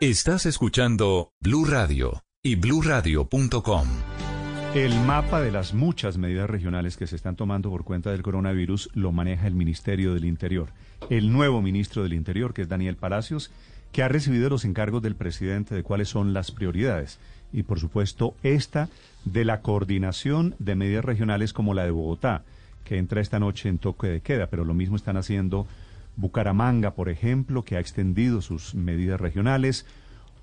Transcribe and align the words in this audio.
Estás 0.00 0.46
escuchando 0.46 1.32
Blue 1.40 1.64
Radio 1.64 2.22
y 2.40 2.54
bluradio.com. 2.54 3.88
El 4.72 4.94
mapa 5.00 5.40
de 5.40 5.50
las 5.50 5.74
muchas 5.74 6.18
medidas 6.18 6.48
regionales 6.48 6.96
que 6.96 7.08
se 7.08 7.16
están 7.16 7.34
tomando 7.34 7.68
por 7.68 7.82
cuenta 7.82 8.12
del 8.12 8.22
coronavirus 8.22 8.90
lo 8.94 9.10
maneja 9.10 9.48
el 9.48 9.56
Ministerio 9.56 10.14
del 10.14 10.24
Interior. 10.24 10.68
El 11.10 11.32
nuevo 11.32 11.62
ministro 11.62 12.04
del 12.04 12.12
Interior, 12.12 12.54
que 12.54 12.62
es 12.62 12.68
Daniel 12.68 12.94
Palacios, 12.94 13.50
que 13.90 14.04
ha 14.04 14.08
recibido 14.08 14.48
los 14.48 14.64
encargos 14.64 15.02
del 15.02 15.16
presidente 15.16 15.74
de 15.74 15.82
cuáles 15.82 16.08
son 16.08 16.32
las 16.32 16.52
prioridades. 16.52 17.18
Y 17.52 17.64
por 17.64 17.80
supuesto, 17.80 18.36
esta 18.44 18.88
de 19.24 19.44
la 19.44 19.62
coordinación 19.62 20.54
de 20.60 20.76
medidas 20.76 21.04
regionales 21.04 21.52
como 21.52 21.74
la 21.74 21.82
de 21.82 21.90
Bogotá, 21.90 22.44
que 22.84 22.98
entra 22.98 23.20
esta 23.20 23.40
noche 23.40 23.68
en 23.68 23.78
toque 23.78 24.06
de 24.06 24.20
queda, 24.20 24.46
pero 24.46 24.64
lo 24.64 24.74
mismo 24.74 24.94
están 24.94 25.16
haciendo 25.16 25.66
Bucaramanga, 26.18 26.94
por 26.94 27.08
ejemplo, 27.08 27.62
que 27.62 27.76
ha 27.76 27.80
extendido 27.80 28.42
sus 28.42 28.74
medidas 28.74 29.20
regionales, 29.20 29.86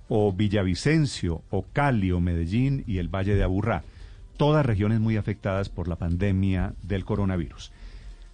o 0.08 0.32
Villavicencio, 0.32 1.42
o 1.50 1.66
Cali, 1.74 2.12
o 2.12 2.22
Medellín 2.22 2.84
y 2.88 3.00
el 3.00 3.10
Valle 3.10 3.36
de 3.36 3.44
Aburrá, 3.44 3.84
todas 4.38 4.66
regiones 4.66 5.02
muy 5.02 5.18
afectadas 5.18 5.68
por 5.68 5.90
la 5.90 5.98
pandemia 5.98 6.74
del 6.82 7.04
coronavirus. 7.04 7.74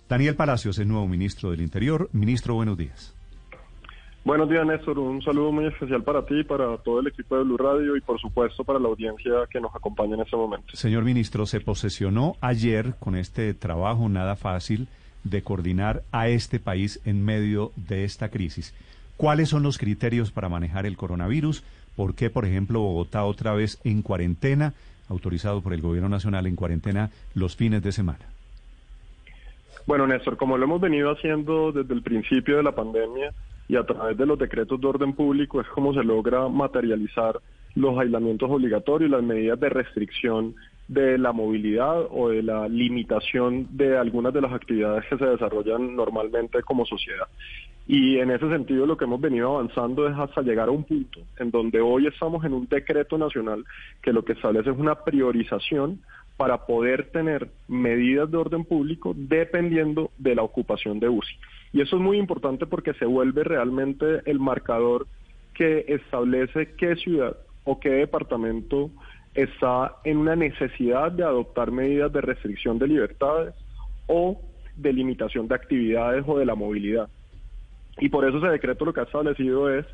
Daniel 0.08 0.36
Palacios 0.36 0.78
es 0.78 0.86
nuevo 0.86 1.08
ministro 1.08 1.50
del 1.50 1.62
Interior. 1.62 2.10
Ministro, 2.14 2.54
buenos 2.54 2.78
días. 2.78 3.16
Buenos 4.24 4.48
días, 4.48 4.64
Néstor. 4.68 5.00
Un 5.00 5.24
saludo 5.24 5.52
muy 5.52 5.66
especial 5.66 6.04
para 6.04 6.24
ti, 6.24 6.44
para 6.44 6.78
todo 6.78 7.00
el 7.00 7.08
equipo 7.08 7.38
de 7.38 7.44
Blue 7.44 7.58
Radio 7.58 7.98
y, 7.98 8.02
por 8.02 8.22
supuesto, 8.22 8.64
para 8.64 8.78
la 8.78 8.88
audiencia 8.88 9.32
que 9.50 9.60
nos 9.60 9.74
acompaña 9.76 10.14
en 10.14 10.22
este 10.22 10.38
momento. 10.38 10.76
Señor 10.76 11.04
ministro, 11.04 11.48
se 11.48 11.60
posesionó 11.60 12.36
ayer 12.40 12.94
con 13.00 13.16
este 13.16 13.52
trabajo 13.56 14.08
nada 14.10 14.36
fácil 14.36 14.88
de 15.24 15.42
coordinar 15.42 16.04
a 16.12 16.28
este 16.28 16.60
país 16.60 17.00
en 17.06 17.24
medio 17.24 17.72
de 17.76 18.04
esta 18.04 18.30
crisis. 18.30 18.74
¿Cuáles 19.18 19.50
son 19.50 19.64
los 19.64 19.78
criterios 19.78 20.32
para 20.32 20.50
manejar 20.50 20.86
el 20.86 20.98
coronavirus? 20.98 21.64
¿Por 21.96 22.16
qué, 22.16 22.30
por 22.30 22.46
ejemplo, 22.46 22.80
Bogotá 22.80 23.24
otra 23.24 23.54
vez 23.54 23.80
en 23.84 24.02
cuarentena, 24.02 24.74
autorizado 25.10 25.62
por 25.62 25.74
el 25.74 25.82
Gobierno 25.82 26.10
Nacional 26.10 26.48
en 26.48 26.56
cuarentena 26.56 27.12
los 27.36 27.56
fines 27.56 27.84
de 27.84 27.92
semana? 27.92 28.26
Bueno, 29.86 30.08
Néstor, 30.08 30.38
como 30.38 30.58
lo 30.58 30.66
hemos 30.66 30.82
venido 30.82 31.12
haciendo 31.12 31.72
desde 31.72 31.94
el 31.94 32.02
principio 32.02 32.58
de 32.58 32.64
la 32.64 32.74
pandemia 32.74 33.34
y 33.68 33.76
a 33.76 33.84
través 33.84 34.18
de 34.18 34.26
los 34.26 34.38
decretos 34.40 34.80
de 34.80 34.88
orden 34.88 35.14
público, 35.14 35.62
es 35.62 35.68
como 35.68 35.94
se 35.94 36.04
logra 36.04 36.48
materializar 36.48 37.40
los 37.76 37.98
aislamientos 37.98 38.50
obligatorios, 38.50 39.12
las 39.12 39.24
medidas 39.24 39.60
de 39.60 39.70
restricción 39.70 40.56
de 40.92 41.18
la 41.18 41.32
movilidad 41.32 42.06
o 42.10 42.28
de 42.28 42.44
la 42.44 42.68
limitación 42.68 43.66
de 43.72 43.98
algunas 43.98 44.34
de 44.34 44.42
las 44.42 44.52
actividades 44.52 45.06
que 45.06 45.18
se 45.18 45.26
desarrollan 45.26 45.96
normalmente 45.96 46.62
como 46.64 46.86
sociedad. 46.86 47.28
Y 47.88 48.18
en 48.18 48.30
ese 48.30 48.50
sentido 48.50 48.86
lo 48.86 48.98
que 48.98 49.06
hemos 49.06 49.22
venido 49.22 49.56
avanzando 49.56 50.06
es 50.10 50.18
hasta 50.18 50.42
llegar 50.42 50.68
a 50.68 50.72
un 50.72 50.84
punto 50.84 51.22
en 51.40 51.50
donde 51.50 51.80
hoy 51.80 52.08
estamos 52.08 52.44
en 52.44 52.54
un 52.54 52.68
decreto 52.68 53.18
nacional 53.18 53.64
que 54.02 54.12
lo 54.12 54.26
que 54.26 54.34
establece 54.34 54.70
es 54.70 54.78
una 54.78 54.96
priorización 54.96 56.02
para 56.36 56.66
poder 56.66 57.10
tener 57.12 57.50
medidas 57.70 58.30
de 58.30 58.38
orden 58.38 58.66
público 58.66 59.14
dependiendo 59.16 60.12
de 60.18 60.36
la 60.36 60.44
ocupación 60.44 61.00
de 61.00 61.08
UCI. 61.08 61.36
Y 61.72 61.80
eso 61.80 61.96
es 61.96 62.02
muy 62.02 62.18
importante 62.18 62.66
porque 62.66 62.94
se 62.96 63.06
vuelve 63.06 63.46
realmente 63.46 64.24
el 64.26 64.42
marcador 64.42 65.08
que 65.54 65.86
establece 65.88 66.76
qué 66.76 66.98
ciudad 66.98 67.38
o 67.64 67.80
qué 67.80 67.92
departamento 67.92 68.92
está 69.34 69.96
en 70.04 70.18
una 70.18 70.36
necesidad 70.36 71.12
de 71.12 71.24
adoptar 71.24 71.72
medidas 71.72 72.12
de 72.12 72.22
restricción 72.22 72.78
de 72.80 72.88
libertades 72.88 73.56
o 74.08 74.42
de 74.76 74.94
limitación 74.94 75.48
de 75.48 75.56
actividades 75.56 76.24
o 76.28 76.38
de 76.38 76.46
la 76.46 76.56
movilidad. 76.56 77.10
Y 78.00 78.10
por 78.10 78.26
eso 78.26 78.38
ese 78.38 78.48
decreto 78.48 78.86
lo 78.86 78.94
que 78.94 79.02
ha 79.02 79.04
establecido 79.04 79.74
es 79.74 79.86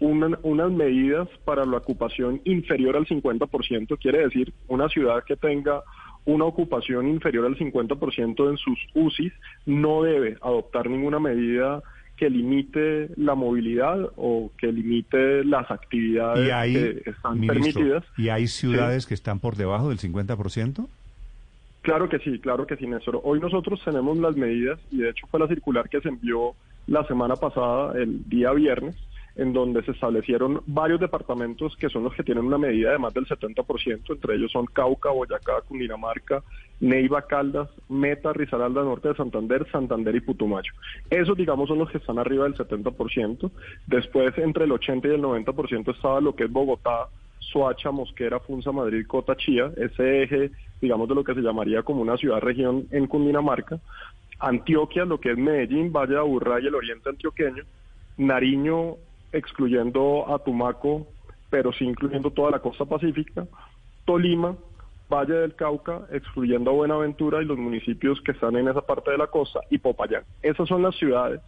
unas 0.00 0.72
medidas 0.72 1.28
para 1.44 1.64
la 1.64 1.76
ocupación 1.76 2.40
inferior 2.44 2.96
al 2.96 3.06
50%, 3.06 3.98
quiere 4.00 4.24
decir 4.24 4.52
una 4.66 4.88
ciudad 4.88 5.22
que 5.24 5.36
tenga 5.36 5.82
una 6.24 6.44
ocupación 6.44 7.08
inferior 7.08 7.46
al 7.46 7.56
50% 7.56 8.50
en 8.50 8.56
sus 8.56 8.78
UCIs 8.94 9.32
no 9.66 10.02
debe 10.02 10.36
adoptar 10.40 10.88
ninguna 10.88 11.18
medida 11.18 11.82
que 12.22 12.30
limite 12.30 13.08
la 13.16 13.34
movilidad 13.34 13.98
o 14.14 14.52
que 14.56 14.70
limite 14.70 15.42
las 15.42 15.68
actividades 15.72 17.02
que 17.02 17.10
están 17.10 17.44
permitidas. 17.44 18.04
¿Y 18.16 18.28
hay 18.28 18.46
ciudades 18.46 19.06
que 19.06 19.14
están 19.14 19.40
por 19.40 19.56
debajo 19.56 19.88
del 19.88 19.98
50%? 19.98 20.86
Claro 21.80 22.08
que 22.08 22.20
sí, 22.20 22.38
claro 22.38 22.64
que 22.64 22.76
sí, 22.76 22.86
Néstor. 22.86 23.20
Hoy 23.24 23.40
nosotros 23.40 23.82
tenemos 23.84 24.18
las 24.18 24.36
medidas 24.36 24.78
y 24.92 24.98
de 24.98 25.10
hecho 25.10 25.26
fue 25.32 25.40
la 25.40 25.48
circular 25.48 25.88
que 25.88 26.00
se 26.00 26.10
envió 26.10 26.54
la 26.86 27.04
semana 27.08 27.34
pasada, 27.34 27.98
el 28.00 28.22
día 28.28 28.52
viernes, 28.52 28.94
en 29.36 29.52
donde 29.52 29.82
se 29.82 29.92
establecieron 29.92 30.62
varios 30.66 31.00
departamentos 31.00 31.76
que 31.76 31.88
son 31.88 32.04
los 32.04 32.14
que 32.14 32.22
tienen 32.22 32.44
una 32.44 32.58
medida 32.58 32.92
de 32.92 32.98
más 32.98 33.14
del 33.14 33.26
70%, 33.26 34.12
entre 34.12 34.34
ellos 34.34 34.52
son 34.52 34.66
Cauca, 34.66 35.10
Boyacá, 35.10 35.62
Cundinamarca, 35.66 36.42
Neiva, 36.80 37.22
Caldas, 37.22 37.68
Meta, 37.88 38.32
Risaralda, 38.32 38.82
Norte 38.82 39.08
de 39.08 39.14
Santander, 39.14 39.66
Santander 39.70 40.14
y 40.16 40.20
Putumayo. 40.20 40.72
Esos, 41.10 41.36
digamos, 41.36 41.68
son 41.68 41.78
los 41.78 41.90
que 41.90 41.98
están 41.98 42.18
arriba 42.18 42.44
del 42.44 42.56
70%. 42.56 43.50
Después, 43.86 44.36
entre 44.38 44.64
el 44.64 44.72
80 44.72 45.08
y 45.08 45.10
el 45.12 45.22
90% 45.22 45.94
estaba 45.94 46.20
lo 46.20 46.34
que 46.34 46.44
es 46.44 46.50
Bogotá, 46.50 47.06
Soacha, 47.38 47.90
Mosquera, 47.90 48.40
Funza, 48.40 48.72
Madrid, 48.72 49.06
Cota, 49.06 49.36
Chía, 49.36 49.70
ese 49.76 50.22
eje, 50.22 50.50
digamos, 50.80 51.08
de 51.08 51.14
lo 51.14 51.24
que 51.24 51.34
se 51.34 51.40
llamaría 51.40 51.82
como 51.82 52.02
una 52.02 52.16
ciudad-región 52.16 52.86
en 52.90 53.06
Cundinamarca. 53.06 53.78
Antioquia, 54.40 55.04
lo 55.04 55.20
que 55.20 55.30
es 55.30 55.38
Medellín, 55.38 55.92
Valle 55.92 56.14
de 56.14 56.18
Aburrá 56.18 56.60
y 56.60 56.66
el 56.66 56.74
oriente 56.74 57.08
antioqueño. 57.08 57.62
Nariño, 58.16 58.96
excluyendo 59.32 60.32
a 60.32 60.38
Tumaco, 60.38 61.06
pero 61.50 61.72
sí 61.72 61.84
incluyendo 61.84 62.30
toda 62.30 62.50
la 62.50 62.60
costa 62.60 62.84
pacífica, 62.84 63.46
Tolima, 64.04 64.56
Valle 65.10 65.34
del 65.34 65.54
Cauca, 65.54 66.06
excluyendo 66.10 66.70
a 66.70 66.74
Buenaventura 66.74 67.42
y 67.42 67.44
los 67.44 67.58
municipios 67.58 68.20
que 68.22 68.32
están 68.32 68.56
en 68.56 68.68
esa 68.68 68.80
parte 68.80 69.10
de 69.10 69.18
la 69.18 69.26
costa, 69.26 69.60
y 69.70 69.78
Popayán. 69.78 70.24
Esas 70.42 70.68
son 70.68 70.82
las 70.82 70.96
ciudades 70.96 71.40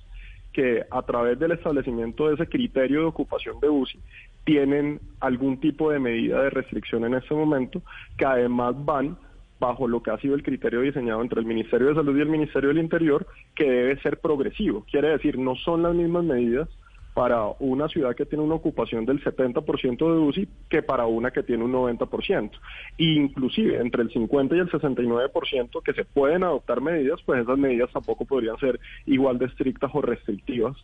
que 0.52 0.84
a 0.90 1.02
través 1.02 1.38
del 1.38 1.52
establecimiento 1.52 2.28
de 2.28 2.34
ese 2.34 2.46
criterio 2.46 3.00
de 3.00 3.06
ocupación 3.06 3.58
de 3.60 3.68
UCI 3.68 3.98
tienen 4.44 5.00
algún 5.20 5.58
tipo 5.58 5.90
de 5.90 5.98
medida 5.98 6.42
de 6.42 6.50
restricción 6.50 7.04
en 7.04 7.14
este 7.14 7.34
momento, 7.34 7.82
que 8.16 8.24
además 8.24 8.74
van 8.84 9.16
bajo 9.58 9.88
lo 9.88 10.02
que 10.02 10.10
ha 10.10 10.18
sido 10.18 10.34
el 10.34 10.42
criterio 10.42 10.82
diseñado 10.82 11.22
entre 11.22 11.40
el 11.40 11.46
Ministerio 11.46 11.88
de 11.88 11.94
Salud 11.94 12.16
y 12.16 12.20
el 12.20 12.28
Ministerio 12.28 12.68
del 12.68 12.78
Interior, 12.78 13.26
que 13.56 13.64
debe 13.64 14.00
ser 14.02 14.20
progresivo. 14.20 14.84
Quiere 14.90 15.08
decir, 15.08 15.38
no 15.38 15.56
son 15.56 15.82
las 15.82 15.94
mismas 15.94 16.24
medidas 16.24 16.68
para 17.14 17.46
una 17.60 17.88
ciudad 17.88 18.16
que 18.16 18.26
tiene 18.26 18.44
una 18.44 18.56
ocupación 18.56 19.06
del 19.06 19.22
70% 19.22 19.96
de 19.96 20.18
UCI 20.18 20.48
que 20.68 20.82
para 20.82 21.06
una 21.06 21.30
que 21.30 21.44
tiene 21.44 21.64
un 21.64 21.72
90%. 21.72 22.50
E 22.98 23.04
inclusive 23.04 23.80
entre 23.80 24.02
el 24.02 24.12
50 24.12 24.56
y 24.56 24.58
el 24.58 24.70
69% 24.70 25.82
que 25.82 25.92
se 25.92 26.04
pueden 26.04 26.42
adoptar 26.42 26.80
medidas, 26.80 27.20
pues 27.24 27.40
esas 27.40 27.56
medidas 27.56 27.90
tampoco 27.92 28.24
podrían 28.24 28.58
ser 28.58 28.80
igual 29.06 29.38
de 29.38 29.46
estrictas 29.46 29.90
o 29.94 30.02
restrictivas 30.02 30.76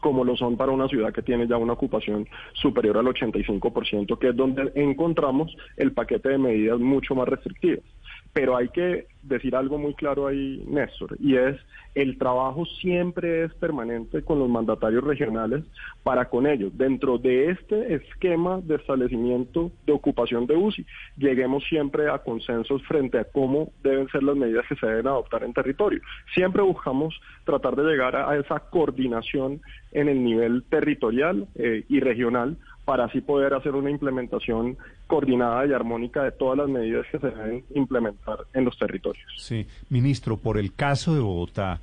como 0.00 0.24
lo 0.24 0.36
son 0.36 0.56
para 0.56 0.72
una 0.72 0.88
ciudad 0.88 1.12
que 1.12 1.22
tiene 1.22 1.46
ya 1.46 1.56
una 1.56 1.74
ocupación 1.74 2.28
superior 2.52 2.98
al 2.98 3.06
85%, 3.06 4.18
que 4.18 4.30
es 4.30 4.36
donde 4.36 4.72
encontramos 4.74 5.56
el 5.76 5.92
paquete 5.92 6.30
de 6.30 6.38
medidas 6.38 6.80
mucho 6.80 7.14
más 7.14 7.28
restrictivas. 7.28 7.84
Pero 8.34 8.56
hay 8.56 8.68
que 8.68 9.06
decir 9.22 9.56
algo 9.56 9.78
muy 9.78 9.94
claro 9.94 10.26
ahí, 10.26 10.62
Néstor, 10.68 11.16
y 11.18 11.36
es 11.36 11.56
el 11.94 12.18
trabajo 12.18 12.66
siempre 12.80 13.44
es 13.44 13.54
permanente 13.54 14.22
con 14.22 14.40
los 14.40 14.48
mandatarios 14.48 15.04
regionales 15.04 15.64
para 16.02 16.28
con 16.28 16.46
ellos, 16.46 16.76
dentro 16.76 17.18
de 17.18 17.50
este 17.50 17.94
esquema 17.94 18.60
de 18.60 18.74
establecimiento 18.74 19.70
de 19.86 19.92
ocupación 19.92 20.46
de 20.46 20.56
UCI, 20.56 20.84
lleguemos 21.16 21.62
siempre 21.68 22.10
a 22.10 22.18
consensos 22.18 22.82
frente 22.82 23.18
a 23.18 23.24
cómo 23.24 23.72
deben 23.82 24.08
ser 24.08 24.24
las 24.24 24.36
medidas 24.36 24.66
que 24.68 24.74
se 24.74 24.86
deben 24.86 25.06
adoptar 25.06 25.44
en 25.44 25.54
territorio. 25.54 26.00
Siempre 26.34 26.62
buscamos 26.62 27.14
tratar 27.44 27.76
de 27.76 27.84
llegar 27.84 28.16
a, 28.16 28.36
esa 28.36 28.58
coordinación 28.58 29.60
en 29.92 30.08
el 30.08 30.24
nivel 30.24 30.64
territorial 30.64 31.46
eh, 31.54 31.84
y 31.88 32.00
regional 32.00 32.58
para 32.84 33.04
así 33.04 33.20
poder 33.20 33.54
hacer 33.54 33.74
una 33.74 33.90
implementación 33.90 34.76
coordinada 35.06 35.66
y 35.66 35.72
armónica 35.72 36.22
de 36.22 36.32
todas 36.32 36.58
las 36.58 36.68
medidas 36.68 37.06
que 37.10 37.18
se 37.18 37.28
deben 37.28 37.64
implementar 37.74 38.38
en 38.52 38.64
los 38.64 38.78
territorios. 38.78 39.26
Sí, 39.38 39.66
ministro, 39.88 40.36
por 40.36 40.58
el 40.58 40.74
caso 40.74 41.14
de 41.14 41.20
Bogotá, 41.20 41.80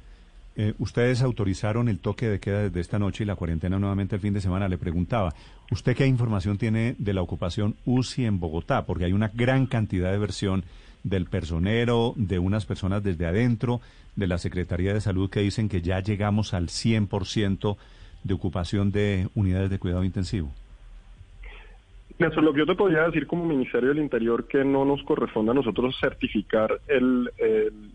eh, 0.56 0.74
ustedes 0.80 1.22
autorizaron 1.22 1.88
el 1.88 2.00
toque 2.00 2.28
de 2.28 2.40
queda 2.40 2.64
desde 2.64 2.82
esta 2.82 3.00
noche 3.00 3.24
y 3.24 3.28
la 3.28 3.36
cuarentena 3.36 3.80
nuevamente 3.80 4.16
el 4.16 4.22
fin 4.22 4.34
de 4.34 4.42
semana. 4.42 4.68
Le 4.68 4.78
preguntaba, 4.78 5.34
¿usted 5.72 5.96
qué 5.96 6.06
información 6.06 6.58
tiene 6.58 6.96
de 6.98 7.14
la 7.14 7.22
ocupación 7.22 7.76
UCI 7.86 8.26
en 8.26 8.40
Bogotá? 8.40 8.86
Porque 8.86 9.06
hay 9.06 9.14
una 9.14 9.32
gran 9.34 9.66
cantidad 9.66 10.12
de 10.12 10.18
versión 10.18 10.64
del 11.04 11.26
personero, 11.26 12.14
de 12.16 12.38
unas 12.38 12.66
personas 12.66 13.02
desde 13.02 13.26
adentro, 13.26 13.82
de 14.16 14.28
la 14.28 14.38
Secretaría 14.38 14.94
de 14.94 15.02
Salud 15.02 15.30
que 15.30 15.40
dicen 15.40 15.70
que 15.70 15.82
ya 15.82 16.00
llegamos 16.02 16.54
al 16.54 16.68
100% 16.68 17.78
de 18.24 18.34
ocupación 18.34 18.92
de 18.92 19.30
unidades 19.36 19.70
de 19.70 19.80
cuidado 19.80 20.04
intensivo. 20.04 20.52
Lo 22.42 22.54
que 22.54 22.60
yo 22.60 22.66
te 22.66 22.76
podría 22.76 23.04
decir 23.04 23.26
como 23.26 23.46
Ministerio 23.46 23.90
del 23.90 24.00
Interior 24.00 24.48
que 24.48 24.64
no 24.64 24.86
nos 24.86 25.02
corresponde 25.04 25.52
a 25.52 25.56
nosotros 25.56 25.98
certificar 26.00 26.80
el, 26.88 27.32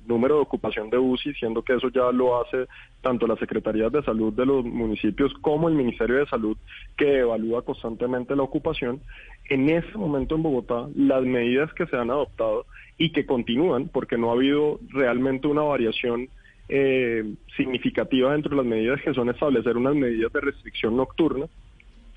número 0.06 0.36
de 0.36 0.40
ocupación 0.40 0.90
de 0.90 0.98
UCI, 0.98 1.34
siendo 1.34 1.62
que 1.62 1.74
eso 1.74 1.88
ya 1.88 2.10
lo 2.12 2.40
hace 2.40 2.66
tanto 3.02 3.26
la 3.26 3.36
Secretaría 3.36 3.88
de 3.88 4.02
Salud 4.02 4.32
de 4.32 4.46
los 4.46 4.64
municipios 4.64 5.32
como 5.40 5.68
el 5.68 5.74
Ministerio 5.74 6.16
de 6.16 6.26
Salud, 6.26 6.56
que 6.96 7.20
evalúa 7.20 7.62
constantemente 7.62 8.36
la 8.36 8.42
ocupación. 8.42 9.00
En 9.48 9.68
ese 9.68 9.96
momento 9.96 10.34
en 10.34 10.42
Bogotá, 10.42 10.88
las 10.94 11.22
medidas 11.22 11.72
que 11.74 11.86
se 11.86 11.96
han 11.96 12.10
adoptado 12.10 12.66
y 12.98 13.10
que 13.10 13.26
continúan, 13.26 13.88
porque 13.88 14.16
no 14.16 14.30
ha 14.30 14.34
habido 14.34 14.80
realmente 14.90 15.46
una 15.46 15.62
variación 15.62 16.28
eh, 16.68 17.34
significativa 17.56 18.32
dentro 18.32 18.50
de 18.50 18.56
las 18.56 18.66
medidas 18.66 19.00
que 19.02 19.14
son 19.14 19.28
establecer 19.28 19.76
unas 19.76 19.94
medidas 19.94 20.32
de 20.32 20.40
restricción 20.40 20.96
nocturna 20.96 21.46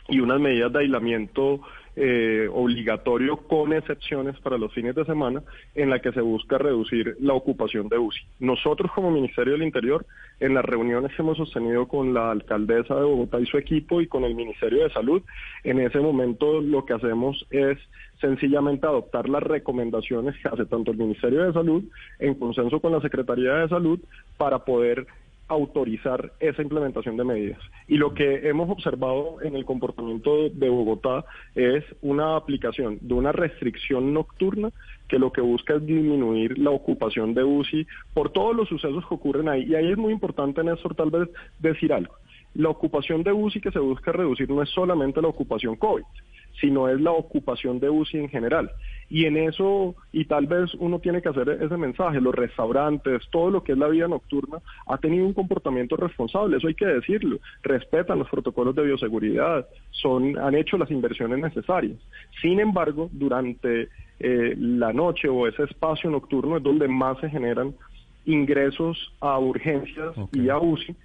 y 0.07 0.19
unas 0.19 0.39
medidas 0.39 0.73
de 0.73 0.79
aislamiento 0.79 1.62
eh, 1.95 2.47
obligatorio 2.51 3.38
con 3.38 3.74
excepciones 3.74 4.39
para 4.39 4.57
los 4.57 4.74
fines 4.74 4.95
de 4.95 5.06
semana 5.06 5.44
en 5.75 5.89
la 5.89 6.00
que 6.00 6.12
se 6.12 6.21
busca 6.21 6.57
reducir 6.57 7.18
la 7.19 7.33
ocupación 7.33 7.89
de 7.89 7.97
UCI. 7.97 8.21
Nosotros 8.39 8.91
como 8.94 9.12
Ministerio 9.12 9.53
del 9.53 9.63
Interior, 9.63 10.06
en 10.39 10.53
las 10.53 10.65
reuniones 10.65 11.12
que 11.13 11.21
hemos 11.21 11.38
sostenido 11.38 11.88
con 11.88 12.13
la 12.13 12.31
alcaldesa 12.31 12.95
de 12.95 13.03
Bogotá 13.03 13.39
y 13.39 13.45
su 13.45 13.57
equipo 13.57 14.01
y 14.01 14.07
con 14.07 14.24
el 14.24 14.36
Ministerio 14.36 14.83
de 14.83 14.89
Salud, 14.91 15.21
en 15.63 15.80
ese 15.80 16.00
momento 16.00 16.62
lo 16.62 16.86
que 16.86 16.94
hacemos 16.94 17.45
es 17.50 17.77
sencillamente 18.21 18.86
adoptar 18.86 19.30
las 19.30 19.44
recomendaciones 19.44 20.36
que 20.41 20.50
hace 20.50 20.65
tanto 20.65 20.91
el 20.91 20.97
Ministerio 20.97 21.44
de 21.44 21.53
Salud 21.53 21.83
en 22.19 22.36
consenso 22.36 22.80
con 22.80 22.91
la 22.91 23.01
Secretaría 23.01 23.53
de 23.56 23.69
Salud 23.69 24.00
para 24.38 24.59
poder 24.59 25.07
autorizar 25.50 26.31
esa 26.40 26.62
implementación 26.62 27.18
de 27.18 27.24
medidas. 27.24 27.60
Y 27.88 27.98
lo 27.98 28.13
que 28.13 28.48
hemos 28.48 28.69
observado 28.69 29.42
en 29.42 29.56
el 29.56 29.66
comportamiento 29.66 30.48
de 30.50 30.69
Bogotá 30.69 31.25
es 31.56 31.84
una 32.01 32.36
aplicación 32.36 33.00
de 33.01 33.13
una 33.16 33.31
restricción 33.31 34.13
nocturna 34.13 34.69
que 35.07 35.19
lo 35.19 35.31
que 35.31 35.42
busca 35.42 35.75
es 35.75 35.86
disminuir 35.86 36.57
la 36.60 36.69
ocupación 36.69 37.34
de 37.34 37.44
UCI 37.44 37.88
por 38.13 38.31
todos 38.31 38.56
los 38.56 38.69
sucesos 38.69 39.06
que 39.07 39.16
ocurren 39.16 39.50
ahí. 39.50 39.63
Y 39.63 39.75
ahí 39.75 39.92
es 39.92 39.98
muy 39.98 40.13
importante, 40.13 40.63
Néstor, 40.63 40.96
tal 40.96 41.10
vez 41.10 41.28
decir 41.60 41.92
algo. 41.92 42.13
La 42.54 42.69
ocupación 42.69 43.24
de 43.24 43.34
UCI 43.34 43.60
que 43.60 43.72
se 43.72 43.80
busca 43.80 44.12
reducir 44.12 44.50
no 44.50 44.62
es 44.62 44.69
solamente 44.69 45.22
la 45.22 45.28
ocupación 45.28 45.75
COVID, 45.75 46.04
sino 46.59 46.89
es 46.89 47.00
la 47.00 47.11
ocupación 47.11 47.79
de 47.79 47.89
UCI 47.89 48.19
en 48.19 48.29
general. 48.29 48.71
Y 49.09 49.25
en 49.25 49.38
eso, 49.38 49.95
y 50.11 50.25
tal 50.25 50.45
vez 50.45 50.73
uno 50.75 51.00
tiene 51.00 51.21
que 51.21 51.29
hacer 51.29 51.50
ese 51.50 51.77
mensaje, 51.77 52.21
los 52.21 52.35
restaurantes, 52.35 53.27
todo 53.31 53.50
lo 53.50 53.63
que 53.63 53.71
es 53.71 53.77
la 53.77 53.88
vida 53.88 54.07
nocturna, 54.07 54.59
ha 54.88 54.97
tenido 54.97 55.25
un 55.25 55.33
comportamiento 55.33 55.95
responsable, 55.95 56.57
eso 56.57 56.67
hay 56.67 56.75
que 56.75 56.85
decirlo, 56.85 57.39
respetan 57.63 58.19
los 58.19 58.29
protocolos 58.29 58.75
de 58.75 58.83
bioseguridad, 58.83 59.67
son, 59.91 60.38
han 60.38 60.56
hecho 60.56 60.77
las 60.77 60.91
inversiones 60.91 61.39
necesarias. 61.39 61.97
Sin 62.41 62.59
embargo, 62.59 63.09
durante 63.12 63.89
eh, 64.19 64.55
la 64.57 64.94
noche 64.94 65.27
o 65.27 65.47
ese 65.47 65.63
espacio 65.63 66.09
nocturno 66.09 66.57
es 66.57 66.63
donde 66.63 66.88
más 66.88 67.17
se 67.19 67.29
generan 67.29 67.73
ingresos 68.25 69.12
a 69.21 69.39
urgencias 69.39 70.13
y 70.33 70.50
a 70.50 70.59
UCI, 70.59 70.95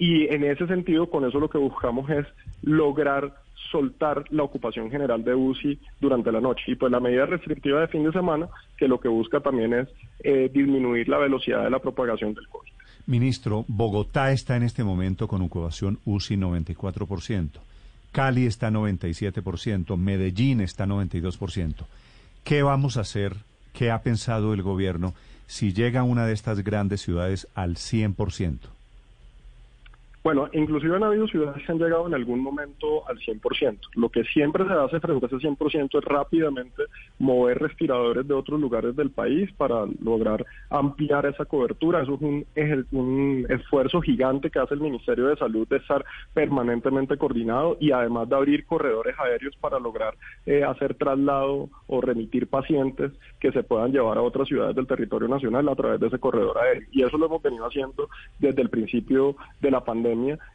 y 0.00 0.32
en 0.32 0.44
ese 0.44 0.66
sentido, 0.66 1.10
con 1.10 1.26
eso 1.26 1.38
lo 1.38 1.50
que 1.50 1.58
buscamos 1.58 2.08
es 2.08 2.26
lograr 2.62 3.34
soltar 3.70 4.24
la 4.30 4.42
ocupación 4.42 4.90
general 4.90 5.24
de 5.24 5.34
UCI 5.34 5.78
durante 6.00 6.32
la 6.32 6.40
noche. 6.40 6.62
Y 6.68 6.74
pues 6.74 6.90
la 6.90 7.00
medida 7.00 7.26
restrictiva 7.26 7.80
de 7.80 7.88
fin 7.88 8.04
de 8.04 8.12
semana, 8.12 8.48
que 8.76 8.88
lo 8.88 9.00
que 9.00 9.08
busca 9.08 9.40
también 9.40 9.74
es 9.74 9.88
eh, 10.20 10.50
disminuir 10.52 11.08
la 11.08 11.18
velocidad 11.18 11.64
de 11.64 11.70
la 11.70 11.78
propagación 11.78 12.34
del 12.34 12.48
COVID. 12.48 12.70
Ministro, 13.06 13.64
Bogotá 13.66 14.32
está 14.32 14.56
en 14.56 14.62
este 14.62 14.84
momento 14.84 15.26
con 15.26 15.42
ocupación 15.42 15.98
UCI 16.04 16.36
94%, 16.36 17.48
Cali 18.12 18.46
está 18.46 18.70
97%, 18.70 19.96
Medellín 19.96 20.60
está 20.60 20.86
92%. 20.86 21.74
¿Qué 22.44 22.62
vamos 22.62 22.96
a 22.96 23.00
hacer? 23.00 23.36
¿Qué 23.72 23.90
ha 23.90 24.02
pensado 24.02 24.52
el 24.52 24.62
gobierno 24.62 25.14
si 25.46 25.72
llega 25.72 26.02
una 26.02 26.26
de 26.26 26.32
estas 26.32 26.62
grandes 26.62 27.00
ciudades 27.00 27.46
al 27.54 27.76
100%? 27.76 28.58
Bueno, 30.22 30.50
inclusive 30.52 30.96
han 30.96 31.02
habido 31.02 31.26
ciudades 31.28 31.64
que 31.64 31.72
han 31.72 31.78
llegado 31.78 32.06
en 32.06 32.12
algún 32.12 32.40
momento 32.40 33.08
al 33.08 33.18
100%. 33.18 33.78
Lo 33.94 34.10
que 34.10 34.22
siempre 34.24 34.66
se 34.66 34.72
hace 34.72 35.00
frente 35.00 35.24
a 35.24 35.28
ese 35.28 35.36
100% 35.36 35.98
es 35.98 36.04
rápidamente 36.04 36.82
mover 37.18 37.58
respiradores 37.58 38.28
de 38.28 38.34
otros 38.34 38.60
lugares 38.60 38.94
del 38.96 39.10
país 39.10 39.50
para 39.56 39.86
lograr 40.02 40.44
ampliar 40.68 41.24
esa 41.24 41.46
cobertura. 41.46 42.02
Eso 42.02 42.14
es 42.14 42.20
un, 42.20 42.46
un 42.92 43.46
esfuerzo 43.48 44.02
gigante 44.02 44.50
que 44.50 44.58
hace 44.58 44.74
el 44.74 44.80
Ministerio 44.80 45.28
de 45.28 45.36
Salud 45.36 45.66
de 45.68 45.78
estar 45.78 46.04
permanentemente 46.34 47.16
coordinado 47.16 47.78
y 47.80 47.92
además 47.92 48.28
de 48.28 48.36
abrir 48.36 48.66
corredores 48.66 49.18
aéreos 49.18 49.56
para 49.56 49.78
lograr 49.78 50.14
eh, 50.44 50.64
hacer 50.64 50.94
traslado 50.94 51.70
o 51.86 52.00
remitir 52.02 52.46
pacientes 52.46 53.12
que 53.40 53.52
se 53.52 53.62
puedan 53.62 53.90
llevar 53.90 54.18
a 54.18 54.22
otras 54.22 54.48
ciudades 54.48 54.76
del 54.76 54.86
territorio 54.86 55.28
nacional 55.28 55.66
a 55.66 55.74
través 55.74 55.98
de 55.98 56.08
ese 56.08 56.18
corredor 56.18 56.58
aéreo. 56.58 56.86
Y 56.92 57.04
eso 57.04 57.16
lo 57.16 57.24
hemos 57.24 57.42
venido 57.42 57.66
haciendo 57.66 58.10
desde 58.38 58.60
el 58.60 58.68
principio 58.68 59.34
de 59.62 59.70
la 59.70 59.82
pandemia 59.82 60.10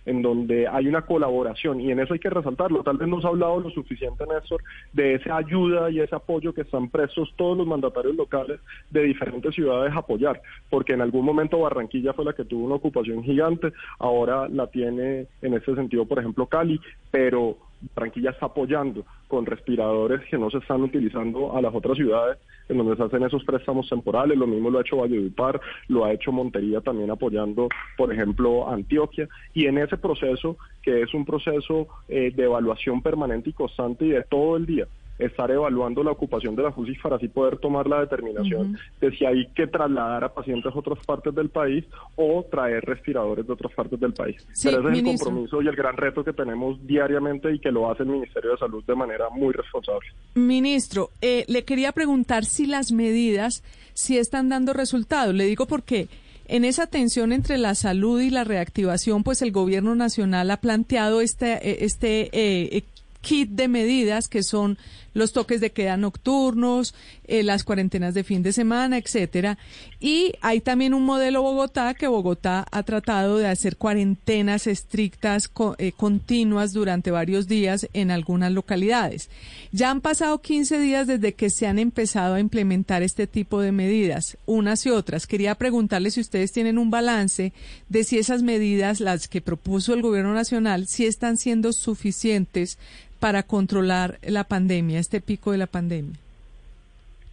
en 0.05 0.21
donde 0.21 0.67
hay 0.67 0.87
una 0.87 1.01
colaboración 1.01 1.81
y 1.81 1.91
en 1.91 1.99
eso 1.99 2.13
hay 2.13 2.19
que 2.19 2.29
resaltarlo. 2.29 2.83
Tal 2.83 2.97
vez 2.97 3.07
no 3.07 3.21
se 3.21 3.27
ha 3.27 3.29
hablado 3.29 3.59
lo 3.59 3.69
suficiente, 3.69 4.25
Néstor, 4.27 4.61
de 4.93 5.15
esa 5.15 5.37
ayuda 5.37 5.89
y 5.89 5.99
ese 5.99 6.15
apoyo 6.15 6.53
que 6.53 6.61
están 6.61 6.89
presos 6.89 7.33
todos 7.35 7.57
los 7.57 7.67
mandatarios 7.67 8.15
locales 8.15 8.59
de 8.91 9.03
diferentes 9.03 9.53
ciudades 9.55 9.93
a 9.93 9.99
apoyar, 9.99 10.41
porque 10.69 10.93
en 10.93 11.01
algún 11.01 11.25
momento 11.25 11.59
Barranquilla 11.59 12.13
fue 12.13 12.25
la 12.25 12.33
que 12.33 12.45
tuvo 12.45 12.65
una 12.65 12.75
ocupación 12.75 13.23
gigante, 13.23 13.71
ahora 13.99 14.47
la 14.49 14.67
tiene 14.67 15.27
en 15.41 15.53
ese 15.53 15.75
sentido, 15.75 16.05
por 16.05 16.19
ejemplo, 16.19 16.45
Cali, 16.45 16.79
pero 17.11 17.57
Barranquilla 17.95 18.31
está 18.31 18.47
apoyando 18.47 19.05
con 19.27 19.45
respiradores 19.45 20.21
que 20.29 20.37
no 20.37 20.49
se 20.49 20.57
están 20.59 20.81
utilizando 20.81 21.55
a 21.55 21.61
las 21.61 21.73
otras 21.73 21.97
ciudades 21.97 22.37
en 22.69 22.77
donde 22.77 22.95
se 22.95 23.03
hacen 23.03 23.23
esos 23.23 23.43
préstamos 23.43 23.87
temporales. 23.89 24.37
Lo 24.37 24.47
mismo 24.47 24.69
lo 24.69 24.79
ha 24.79 24.81
hecho 24.81 24.97
Valledupar, 24.97 25.59
lo 25.87 26.05
ha 26.05 26.13
hecho 26.13 26.31
Montería 26.31 26.81
también 26.81 27.11
apoyando, 27.11 27.69
por 27.97 28.11
ejemplo, 28.11 28.69
Antioquia. 28.69 29.27
Y 29.53 29.65
en 29.67 29.77
ese 29.77 29.97
proceso, 29.97 30.57
que 30.81 31.01
es 31.01 31.13
un 31.13 31.25
proceso 31.25 31.87
eh, 32.07 32.31
de 32.35 32.43
evaluación 32.43 33.01
permanente 33.01 33.49
y 33.49 33.53
constante 33.53 34.05
y 34.05 34.09
de 34.09 34.23
todo 34.23 34.57
el 34.57 34.65
día, 34.65 34.87
estar 35.19 35.49
evaluando 35.49 36.03
la 36.03 36.11
ocupación 36.11 36.55
de 36.55 36.63
la 36.63 36.71
FUSIS 36.71 36.97
para 37.01 37.15
así 37.15 37.27
poder 37.27 37.57
tomar 37.57 37.87
la 37.87 38.01
determinación 38.01 38.77
de 38.99 39.11
si 39.15 39.25
hay 39.25 39.47
que 39.55 39.67
trasladar 39.67 40.23
a 40.23 40.33
pacientes 40.33 40.73
a 40.73 40.77
otras 40.77 41.03
partes 41.05 41.33
del 41.33 41.49
país 41.49 41.85
o 42.15 42.45
traer 42.49 42.83
respiradores 42.83 43.47
de 43.47 43.53
otras 43.53 43.73
partes 43.73 43.99
del 43.99 44.13
país. 44.13 44.35
Pero 44.63 44.89
ese 44.89 44.99
es 44.99 45.05
el 45.07 45.17
compromiso 45.17 45.61
y 45.61 45.67
el 45.67 45.75
gran 45.75 45.95
reto 45.95 46.23
que 46.23 46.33
tenemos 46.33 46.85
diariamente 46.85 47.53
y 47.53 47.59
que 47.59 47.71
lo 47.71 47.89
hace 47.89 48.03
el 48.03 48.09
Ministerio 48.09 48.51
de 48.51 48.57
Salud 48.57 48.83
de 48.83 48.95
manera 48.95 49.29
muy 49.29 49.53
responsable. 49.53 50.07
Ministro, 50.35 51.11
eh, 51.21 51.45
le 51.47 51.63
quería 51.63 51.91
preguntar 51.91 52.45
si 52.45 52.65
las 52.65 52.91
medidas 52.91 53.63
si 53.93 54.17
están 54.17 54.49
dando 54.49 54.73
resultados. 54.73 55.33
Le 55.33 55.45
digo 55.45 55.65
porque 55.65 56.07
en 56.47 56.65
esa 56.65 56.85
tensión 56.85 57.33
entre 57.33 57.57
la 57.57 57.73
salud 57.73 58.21
y 58.21 58.29
la 58.29 58.43
reactivación, 58.43 59.23
pues 59.23 59.41
el 59.41 59.51
gobierno 59.51 59.95
nacional 59.95 60.51
ha 60.51 60.57
planteado 60.57 61.21
este, 61.21 61.53
eh, 61.53 61.77
este 61.81 62.29
eh, 62.33 62.83
kit 63.25 63.49
de 63.49 63.67
medidas 63.67 64.29
que 64.29 64.43
son 64.43 64.77
los 65.15 65.31
toques 65.31 65.61
de 65.61 65.71
queda 65.71 65.97
nocturnos, 65.97 66.93
eh, 67.25 67.41
las 67.41 67.63
cuarentenas 67.63 68.13
de 68.13 68.23
fin 68.23 68.43
de 68.43 68.51
semana, 68.51 68.97
etcétera. 68.97 69.57
Y 69.99 70.33
hay 70.41 70.59
también 70.59 70.93
un 70.93 71.03
modelo 71.03 71.41
Bogotá 71.41 71.93
que 71.95 72.07
Bogotá 72.07 72.65
ha 72.69 72.83
tratado 72.83 73.37
de 73.37 73.47
hacer 73.47 73.77
cuarentenas 73.77 74.67
estrictas 74.67 75.49
eh, 75.77 75.93
continuas 75.93 76.73
durante 76.73 77.11
varios 77.11 77.47
días 77.47 77.87
en 77.93 78.11
algunas 78.11 78.51
localidades. 78.51 79.29
Ya 79.71 79.89
han 79.89 80.01
pasado 80.01 80.41
15 80.41 80.79
días 80.79 81.07
desde 81.07 81.33
que 81.33 81.49
se 81.49 81.65
han 81.65 81.79
empezado 81.79 82.35
a 82.35 82.41
implementar 82.41 83.01
este 83.01 83.25
tipo 83.25 83.61
de 83.61 83.71
medidas, 83.71 84.37
unas 84.45 84.85
y 84.85 84.89
otras. 84.89 85.27
Quería 85.27 85.55
preguntarle 85.55 86.11
si 86.11 86.19
ustedes 86.19 86.51
tienen 86.51 86.77
un 86.77 86.91
balance 86.91 87.53
de 87.87 88.03
si 88.03 88.17
esas 88.17 88.43
medidas, 88.43 88.99
las 88.99 89.29
que 89.29 89.39
propuso 89.39 89.93
el 89.93 90.01
gobierno 90.01 90.33
nacional, 90.33 90.87
si 90.87 91.05
están 91.05 91.37
siendo 91.37 91.71
suficientes 91.71 92.77
para 93.19 93.43
controlar 93.43 94.19
la 94.23 94.43
pandemia, 94.43 94.99
este 94.99 95.21
pico 95.21 95.51
de 95.51 95.57
la 95.57 95.67
pandemia? 95.67 96.15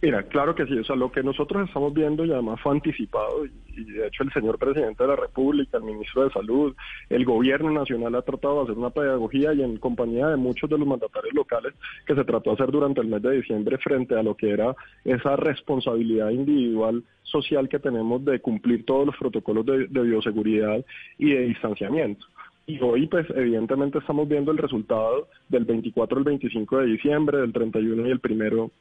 Mira, 0.03 0.21
claro 0.23 0.53
que 0.53 0.65
sí, 0.65 0.77
o 0.77 0.83
sea, 0.83 0.97
lo 0.97 1.13
que 1.13 1.23
nosotros 1.23 1.65
estamos 1.65 1.93
viendo 1.93 2.25
y 2.25 2.31
además 2.33 2.59
fue 2.59 2.73
anticipado, 2.73 3.45
y, 3.45 3.83
de 3.85 4.07
hecho 4.07 4.23
el 4.23 4.33
señor 4.33 4.59
presidente 4.59 5.01
de 5.01 5.07
la 5.07 5.15
República, 5.15 5.77
el 5.77 5.83
ministro 5.85 6.25
de 6.25 6.33
Salud, 6.33 6.75
el 7.09 7.23
gobierno 7.23 7.71
nacional 7.71 8.13
ha 8.15 8.21
tratado 8.21 8.57
de 8.57 8.63
hacer 8.63 8.77
una 8.77 8.89
pedagogía 8.89 9.53
y 9.53 9.63
en 9.63 9.77
compañía 9.77 10.27
de 10.27 10.35
muchos 10.35 10.69
de 10.69 10.77
los 10.77 10.85
mandatarios 10.85 11.33
locales 11.33 11.73
que 12.05 12.15
se 12.15 12.25
trató 12.25 12.49
de 12.49 12.55
hacer 12.55 12.71
durante 12.71 12.99
el 12.99 13.07
mes 13.07 13.21
de 13.21 13.37
diciembre 13.37 13.77
frente 13.77 14.19
a 14.19 14.23
lo 14.23 14.35
que 14.35 14.49
era 14.49 14.75
esa 15.05 15.37
responsabilidad 15.37 16.31
individual 16.31 17.01
social 17.21 17.69
que 17.69 17.79
tenemos 17.79 18.25
de 18.25 18.41
cumplir 18.41 18.85
todos 18.85 19.05
los 19.05 19.15
protocolos 19.15 19.65
de 19.65 19.87
bioseguridad 19.87 20.83
y 21.17 21.29
de 21.29 21.43
distanciamiento. 21.43 22.25
Y 22.65 22.79
hoy, 22.81 23.07
pues, 23.07 23.27
evidentemente 23.35 23.97
estamos 23.97 24.27
viendo 24.27 24.51
el 24.51 24.57
resultado 24.57 25.27
del 25.49 25.65
24 25.65 26.17
al 26.17 26.23
25 26.23 26.77
de 26.77 26.85
diciembre, 26.85 27.39
del 27.39 27.51
31 27.51 28.07
y 28.07 28.11
el 28.11 28.19
primero 28.19 28.71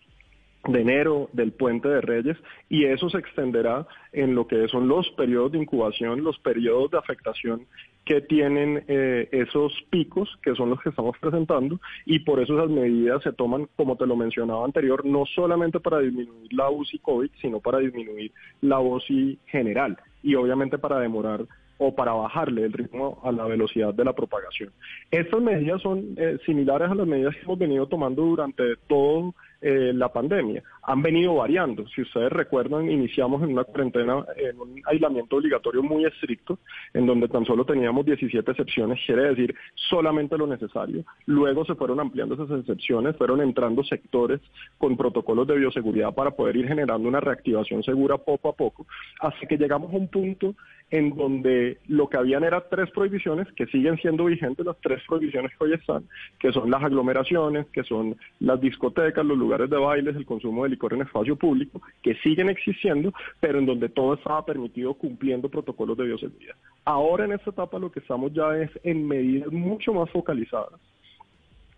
de 0.68 0.80
enero 0.80 1.28
del 1.32 1.52
puente 1.52 1.88
de 1.88 2.00
Reyes 2.00 2.36
y 2.68 2.84
eso 2.84 3.10
se 3.10 3.18
extenderá 3.18 3.86
en 4.12 4.34
lo 4.34 4.46
que 4.46 4.68
son 4.68 4.86
los 4.86 5.10
periodos 5.10 5.52
de 5.52 5.58
incubación, 5.58 6.22
los 6.22 6.38
periodos 6.38 6.90
de 6.92 6.98
afectación 6.98 7.66
que 8.04 8.20
tienen 8.20 8.84
eh, 8.86 9.28
esos 9.32 9.72
picos 9.90 10.28
que 10.42 10.54
son 10.54 10.70
los 10.70 10.80
que 10.80 10.90
estamos 10.90 11.16
presentando 11.18 11.80
y 12.06 12.20
por 12.20 12.40
eso 12.40 12.56
esas 12.56 12.70
medidas 12.70 13.22
se 13.22 13.32
toman, 13.32 13.68
como 13.76 13.96
te 13.96 14.06
lo 14.06 14.16
mencionaba 14.16 14.64
anterior, 14.64 15.04
no 15.04 15.24
solamente 15.26 15.80
para 15.80 15.98
disminuir 15.98 16.52
la 16.52 16.70
UCI 16.70 16.98
COVID, 17.00 17.30
sino 17.40 17.60
para 17.60 17.78
disminuir 17.78 18.32
la 18.60 18.78
UCI 18.78 19.38
general 19.46 19.98
y 20.22 20.36
obviamente 20.36 20.78
para 20.78 21.00
demorar 21.00 21.44
o 21.82 21.94
para 21.94 22.12
bajarle 22.12 22.64
el 22.64 22.72
ritmo 22.72 23.20
a 23.24 23.32
la 23.32 23.44
velocidad 23.44 23.92
de 23.92 24.04
la 24.04 24.12
propagación. 24.12 24.70
Estas 25.10 25.40
medidas 25.40 25.82
son 25.82 26.14
eh, 26.16 26.38
similares 26.46 26.90
a 26.90 26.94
las 26.94 27.06
medidas 27.06 27.34
que 27.34 27.42
hemos 27.42 27.58
venido 27.58 27.86
tomando 27.86 28.22
durante 28.22 28.76
todo 28.86 29.34
eh, 29.64 29.92
la 29.94 30.12
pandemia. 30.12 30.60
Han 30.82 31.02
venido 31.02 31.36
variando. 31.36 31.86
Si 31.86 32.02
ustedes 32.02 32.32
recuerdan, 32.32 32.90
iniciamos 32.90 33.42
en 33.42 33.52
una 33.52 33.62
cuarentena, 33.62 34.24
en 34.36 34.58
un 34.58 34.82
aislamiento 34.86 35.36
obligatorio 35.36 35.84
muy 35.84 36.04
estricto, 36.04 36.58
en 36.92 37.06
donde 37.06 37.28
tan 37.28 37.46
solo 37.46 37.64
teníamos 37.64 38.04
17 38.04 38.50
excepciones, 38.50 38.98
quiere 39.06 39.28
decir 39.28 39.54
solamente 39.74 40.36
lo 40.36 40.48
necesario. 40.48 41.04
Luego 41.26 41.64
se 41.64 41.76
fueron 41.76 42.00
ampliando 42.00 42.34
esas 42.34 42.50
excepciones, 42.58 43.16
fueron 43.16 43.40
entrando 43.40 43.84
sectores 43.84 44.40
con 44.78 44.96
protocolos 44.96 45.46
de 45.46 45.56
bioseguridad 45.56 46.12
para 46.12 46.32
poder 46.32 46.56
ir 46.56 46.66
generando 46.66 47.08
una 47.08 47.20
reactivación 47.20 47.84
segura 47.84 48.18
poco 48.18 48.48
a 48.48 48.56
poco, 48.56 48.86
hasta 49.20 49.46
que 49.46 49.56
llegamos 49.56 49.92
a 49.92 49.96
un 49.96 50.08
punto 50.08 50.56
en 50.92 51.16
donde 51.16 51.78
lo 51.88 52.08
que 52.08 52.18
habían 52.18 52.44
eran 52.44 52.62
tres 52.70 52.90
prohibiciones 52.90 53.50
que 53.54 53.66
siguen 53.66 53.96
siendo 53.96 54.26
vigentes, 54.26 54.64
las 54.64 54.76
tres 54.82 55.02
prohibiciones 55.08 55.50
que 55.56 55.64
hoy 55.64 55.72
están, 55.72 56.04
que 56.38 56.52
son 56.52 56.70
las 56.70 56.82
aglomeraciones, 56.82 57.66
que 57.72 57.82
son 57.82 58.16
las 58.40 58.60
discotecas, 58.60 59.24
los 59.24 59.38
lugares 59.38 59.51
de 59.60 59.76
bailes, 59.76 60.16
el 60.16 60.26
consumo 60.26 60.64
de 60.64 60.70
licor 60.70 60.94
en 60.94 61.02
espacio 61.02 61.36
público, 61.36 61.80
que 62.02 62.14
siguen 62.16 62.48
existiendo, 62.48 63.12
pero 63.40 63.58
en 63.58 63.66
donde 63.66 63.88
todo 63.88 64.14
estaba 64.14 64.44
permitido 64.44 64.94
cumpliendo 64.94 65.48
protocolos 65.48 65.96
de 65.96 66.04
bioseguridad. 66.04 66.56
Ahora 66.84 67.24
en 67.24 67.32
esta 67.32 67.50
etapa 67.50 67.78
lo 67.78 67.92
que 67.92 68.00
estamos 68.00 68.32
ya 68.32 68.56
es 68.56 68.70
en 68.82 69.06
medidas 69.06 69.52
mucho 69.52 69.92
más 69.92 70.10
focalizadas 70.10 70.80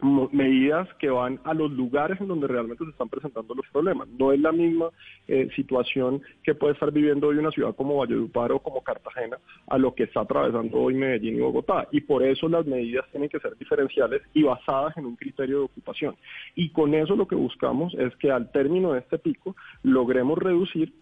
medidas 0.01 0.89
que 0.95 1.09
van 1.09 1.41
a 1.45 1.55
los 1.55 1.71
lugares 1.71 2.21
en 2.21 2.29
donde 2.29 2.47
realmente 2.47 2.85
se 2.85 2.91
están 2.91 3.09
presentando 3.09 3.55
los 3.55 3.67
problemas. 3.73 4.09
No 4.09 4.33
es 4.33 4.41
la 4.41 4.53
misma 4.53 4.91
eh, 5.29 5.49
situación 5.55 6.23
que 6.43 6.55
puede 6.55 6.75
estar 6.75 6.93
viviendo 6.93 7.29
hoy 7.29 7.39
una 7.39 7.51
ciudad 7.51 7.75
como 7.75 7.97
Valledupar 7.97 8.53
o 8.53 8.59
como 8.59 8.83
Cartagena 8.83 9.39
a 9.67 9.79
lo 9.79 9.95
que 9.95 10.05
está 10.05 10.21
atravesando 10.21 10.79
hoy 10.79 10.95
Medellín 10.95 11.37
y 11.37 11.41
Bogotá. 11.41 11.89
Y 11.91 12.03
por 12.03 12.23
eso 12.23 12.49
las 12.49 12.67
medidas 12.67 13.07
tienen 13.11 13.29
que 13.29 13.41
ser 13.41 13.57
diferenciales 13.57 14.23
y 14.35 14.43
basadas 14.43 14.97
en 14.97 15.07
un 15.07 15.17
criterio 15.17 15.59
de 15.59 15.65
ocupación. 15.65 16.17
Y 16.55 16.71
con 16.71 16.95
eso 16.95 17.17
lo 17.17 17.27
que 17.27 17.37
buscamos 17.37 17.95
es 17.95 18.15
que 18.17 18.31
al 18.31 18.51
término 18.51 18.93
de 18.93 19.01
este 19.01 19.19
pico 19.19 19.57
logremos 19.83 20.39
reducir 20.39 20.93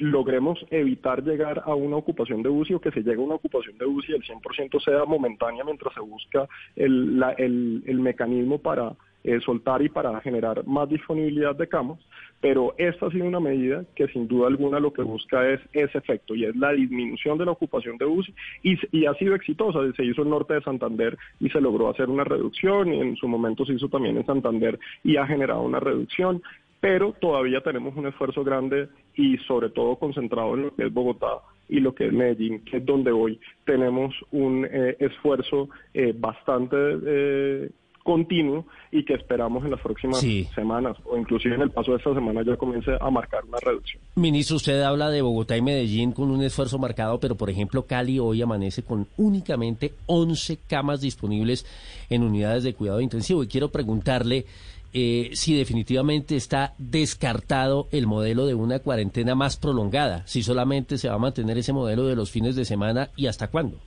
logremos 0.00 0.58
evitar 0.70 1.22
llegar 1.22 1.62
a 1.64 1.74
una 1.74 1.96
ocupación 1.96 2.42
de 2.42 2.48
UCI 2.48 2.74
o 2.74 2.80
que 2.80 2.90
se 2.90 3.02
llegue 3.02 3.20
a 3.20 3.24
una 3.24 3.34
ocupación 3.34 3.76
de 3.78 3.86
UCI 3.86 4.14
el 4.14 4.22
100% 4.22 4.82
sea 4.82 5.04
momentánea 5.04 5.64
mientras 5.64 5.94
se 5.94 6.00
busca 6.00 6.48
el, 6.76 7.22
el, 7.38 8.00
mecanismo 8.00 8.58
para 8.58 8.94
eh, 9.22 9.40
soltar 9.40 9.82
y 9.82 9.90
para 9.90 10.18
generar 10.22 10.66
más 10.66 10.88
disponibilidad 10.88 11.54
de 11.54 11.68
camas, 11.68 11.98
pero 12.40 12.74
esta 12.78 13.06
ha 13.06 13.10
sido 13.10 13.26
una 13.26 13.40
medida 13.40 13.84
que 13.94 14.08
sin 14.08 14.26
duda 14.26 14.48
alguna 14.48 14.80
lo 14.80 14.92
que 14.92 15.02
busca 15.02 15.46
es 15.50 15.60
ese 15.74 15.98
efecto 15.98 16.34
y 16.34 16.46
es 16.46 16.56
la 16.56 16.72
disminución 16.72 17.36
de 17.36 17.44
la 17.44 17.52
ocupación 17.52 17.98
de 17.98 18.06
UCI 18.06 18.34
y, 18.62 18.78
y 18.92 19.06
ha 19.06 19.14
sido 19.14 19.34
exitosa, 19.34 19.80
se 19.94 20.04
hizo 20.04 20.22
en 20.22 20.30
norte 20.30 20.54
de 20.54 20.62
Santander 20.62 21.18
y 21.38 21.50
se 21.50 21.60
logró 21.60 21.90
hacer 21.90 22.08
una 22.08 22.24
reducción 22.24 22.94
y 22.94 23.00
en 23.00 23.16
su 23.16 23.28
momento 23.28 23.66
se 23.66 23.74
hizo 23.74 23.88
también 23.88 24.16
en 24.16 24.24
Santander 24.24 24.78
y 25.04 25.16
ha 25.16 25.26
generado 25.26 25.60
una 25.62 25.80
reducción 25.80 26.42
pero 26.80 27.12
todavía 27.20 27.60
tenemos 27.60 27.94
un 27.96 28.06
esfuerzo 28.06 28.42
grande 28.42 28.88
y 29.14 29.36
sobre 29.38 29.70
todo 29.70 29.96
concentrado 29.96 30.54
en 30.54 30.62
lo 30.62 30.74
que 30.74 30.86
es 30.86 30.92
Bogotá 30.92 31.40
y 31.68 31.78
lo 31.78 31.94
que 31.94 32.06
es 32.06 32.12
Medellín, 32.12 32.64
que 32.64 32.78
es 32.78 32.86
donde 32.86 33.12
hoy 33.12 33.38
tenemos 33.64 34.14
un 34.32 34.66
eh, 34.70 34.96
esfuerzo 34.98 35.68
eh, 35.94 36.12
bastante 36.16 36.76
eh, 37.06 37.70
continuo 38.02 38.66
y 38.90 39.04
que 39.04 39.14
esperamos 39.14 39.64
en 39.64 39.70
las 39.70 39.80
próximas 39.80 40.20
semanas 40.54 40.96
o 41.04 41.16
inclusive 41.16 41.54
en 41.54 41.62
el 41.62 41.70
paso 41.70 41.92
de 41.92 41.98
esta 41.98 42.12
semana 42.14 42.42
ya 42.42 42.56
comience 42.56 42.90
a 43.00 43.10
marcar 43.10 43.44
una 43.44 43.58
reducción. 43.60 44.02
Ministro, 44.16 44.56
usted 44.56 44.80
habla 44.82 45.10
de 45.10 45.22
Bogotá 45.22 45.56
y 45.56 45.62
Medellín 45.62 46.12
con 46.12 46.30
un 46.30 46.42
esfuerzo 46.42 46.78
marcado, 46.78 47.20
pero 47.20 47.36
por 47.36 47.50
ejemplo 47.50 47.84
Cali 47.84 48.18
hoy 48.18 48.42
amanece 48.42 48.82
con 48.82 49.06
únicamente 49.16 49.92
11 50.06 50.58
camas 50.66 51.00
disponibles 51.00 51.66
en 52.08 52.22
unidades 52.22 52.64
de 52.64 52.74
cuidado 52.74 53.00
intensivo 53.00 53.44
y 53.44 53.48
quiero 53.48 53.68
preguntarle 53.68 54.46
eh, 54.92 55.30
si 55.34 55.56
definitivamente 55.56 56.36
está 56.36 56.74
descartado 56.78 57.88
el 57.92 58.06
modelo 58.06 58.46
de 58.46 58.54
una 58.54 58.80
cuarentena 58.80 59.34
más 59.34 59.56
prolongada, 59.56 60.26
si 60.26 60.42
solamente 60.42 60.98
se 60.98 61.08
va 61.08 61.14
a 61.14 61.18
mantener 61.18 61.58
ese 61.58 61.72
modelo 61.72 62.06
de 62.06 62.16
los 62.16 62.30
fines 62.30 62.56
de 62.56 62.64
semana 62.64 63.10
y 63.16 63.26
hasta 63.26 63.48
cuándo. 63.48 63.78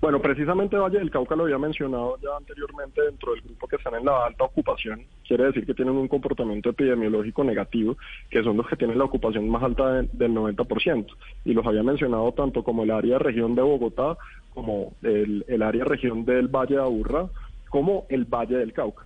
Bueno, 0.00 0.18
precisamente 0.18 0.78
Valle 0.78 0.98
del 0.98 1.10
Cauca 1.10 1.36
lo 1.36 1.44
había 1.44 1.58
mencionado 1.58 2.16
ya 2.22 2.34
anteriormente 2.34 3.02
dentro 3.02 3.32
del 3.32 3.42
grupo 3.42 3.68
que 3.68 3.76
están 3.76 3.96
en 3.96 4.06
la 4.06 4.24
alta 4.24 4.44
ocupación. 4.44 5.04
Quiere 5.28 5.44
decir 5.44 5.66
que 5.66 5.74
tienen 5.74 5.94
un 5.94 6.08
comportamiento 6.08 6.70
epidemiológico 6.70 7.44
negativo, 7.44 7.98
que 8.30 8.42
son 8.42 8.56
los 8.56 8.66
que 8.66 8.76
tienen 8.76 8.96
la 8.96 9.04
ocupación 9.04 9.50
más 9.50 9.62
alta 9.62 10.00
del 10.00 10.32
90%. 10.32 11.06
Y 11.44 11.52
los 11.52 11.66
había 11.66 11.82
mencionado 11.82 12.32
tanto 12.32 12.64
como 12.64 12.84
el 12.84 12.90
área 12.90 13.18
región 13.18 13.54
de 13.54 13.60
Bogotá, 13.60 14.16
como 14.54 14.94
el, 15.02 15.44
el 15.46 15.62
área 15.62 15.84
región 15.84 16.24
del 16.24 16.48
Valle 16.48 16.76
de 16.76 16.82
Aburrá, 16.82 17.28
como 17.68 18.06
el 18.08 18.24
Valle 18.24 18.56
del 18.56 18.72
Cauca. 18.72 19.04